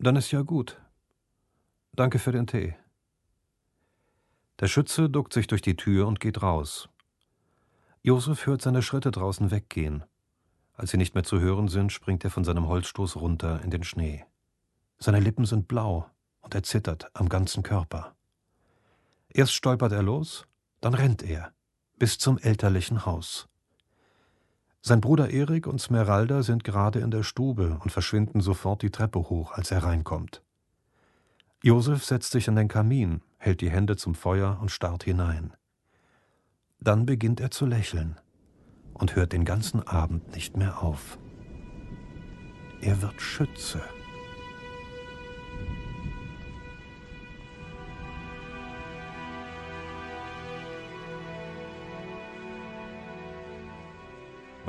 Dann 0.00 0.14
ist 0.14 0.30
ja 0.30 0.42
gut. 0.42 0.80
Danke 1.92 2.20
für 2.20 2.30
den 2.30 2.46
Tee. 2.46 2.76
Der 4.60 4.68
Schütze 4.68 5.10
duckt 5.10 5.32
sich 5.32 5.48
durch 5.48 5.62
die 5.62 5.74
Tür 5.74 6.06
und 6.06 6.20
geht 6.20 6.40
raus. 6.40 6.88
Josef 8.02 8.46
hört 8.46 8.62
seine 8.62 8.82
Schritte 8.82 9.10
draußen 9.10 9.50
weggehen. 9.50 10.04
Als 10.74 10.92
sie 10.92 10.98
nicht 10.98 11.14
mehr 11.14 11.24
zu 11.24 11.40
hören 11.40 11.66
sind, 11.66 11.90
springt 11.90 12.22
er 12.22 12.30
von 12.30 12.44
seinem 12.44 12.68
Holzstoß 12.68 13.16
runter 13.16 13.60
in 13.62 13.70
den 13.70 13.82
Schnee. 13.82 14.24
Seine 14.98 15.18
Lippen 15.18 15.46
sind 15.46 15.66
blau 15.66 16.08
und 16.40 16.54
er 16.54 16.62
zittert 16.62 17.10
am 17.14 17.28
ganzen 17.28 17.64
Körper. 17.64 18.14
Erst 19.28 19.52
stolpert 19.52 19.90
er 19.90 20.02
los, 20.02 20.46
dann 20.80 20.94
rennt 20.94 21.24
er 21.24 21.52
bis 21.98 22.18
zum 22.18 22.38
elterlichen 22.38 23.04
Haus. 23.04 23.48
Sein 24.80 25.00
Bruder 25.00 25.30
Erik 25.30 25.66
und 25.66 25.80
Smeralda 25.80 26.42
sind 26.42 26.64
gerade 26.64 27.00
in 27.00 27.10
der 27.10 27.22
Stube 27.22 27.78
und 27.82 27.90
verschwinden 27.90 28.40
sofort 28.40 28.82
die 28.82 28.90
Treppe 28.90 29.18
hoch, 29.18 29.52
als 29.52 29.70
er 29.70 29.82
reinkommt. 29.82 30.42
Josef 31.62 32.04
setzt 32.04 32.30
sich 32.32 32.48
an 32.48 32.56
den 32.56 32.68
Kamin, 32.68 33.20
hält 33.36 33.60
die 33.60 33.70
Hände 33.70 33.96
zum 33.96 34.14
Feuer 34.14 34.58
und 34.60 34.70
starrt 34.70 35.04
hinein. 35.04 35.52
Dann 36.80 37.06
beginnt 37.06 37.40
er 37.40 37.50
zu 37.50 37.66
lächeln 37.66 38.20
und 38.94 39.16
hört 39.16 39.32
den 39.32 39.44
ganzen 39.44 39.86
Abend 39.86 40.34
nicht 40.34 40.56
mehr 40.56 40.82
auf. 40.82 41.18
Er 42.80 43.02
wird 43.02 43.20
Schütze. 43.20 43.80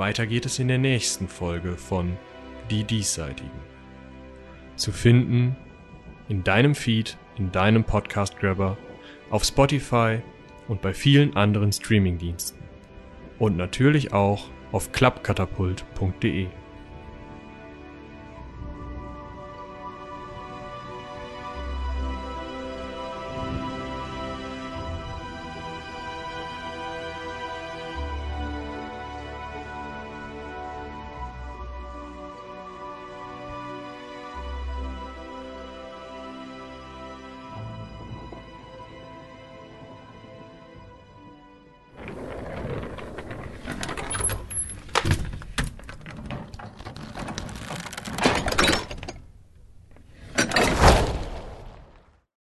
Weiter 0.00 0.26
geht 0.26 0.46
es 0.46 0.58
in 0.58 0.68
der 0.68 0.78
nächsten 0.78 1.28
Folge 1.28 1.76
von 1.76 2.16
Die 2.70 2.84
Diesseitigen. 2.84 3.50
Zu 4.76 4.92
finden 4.92 5.54
in 6.28 6.42
deinem 6.42 6.74
Feed, 6.74 7.18
in 7.36 7.52
deinem 7.52 7.84
Podcast-Grabber, 7.84 8.78
auf 9.28 9.44
Spotify, 9.44 10.20
und 10.68 10.80
bei 10.80 10.94
vielen 10.94 11.36
anderen 11.36 11.70
Streamingdiensten. 11.72 12.58
Und 13.38 13.58
natürlich 13.58 14.14
auch 14.14 14.48
auf 14.72 14.90
klappkatapult.de. 14.92 16.46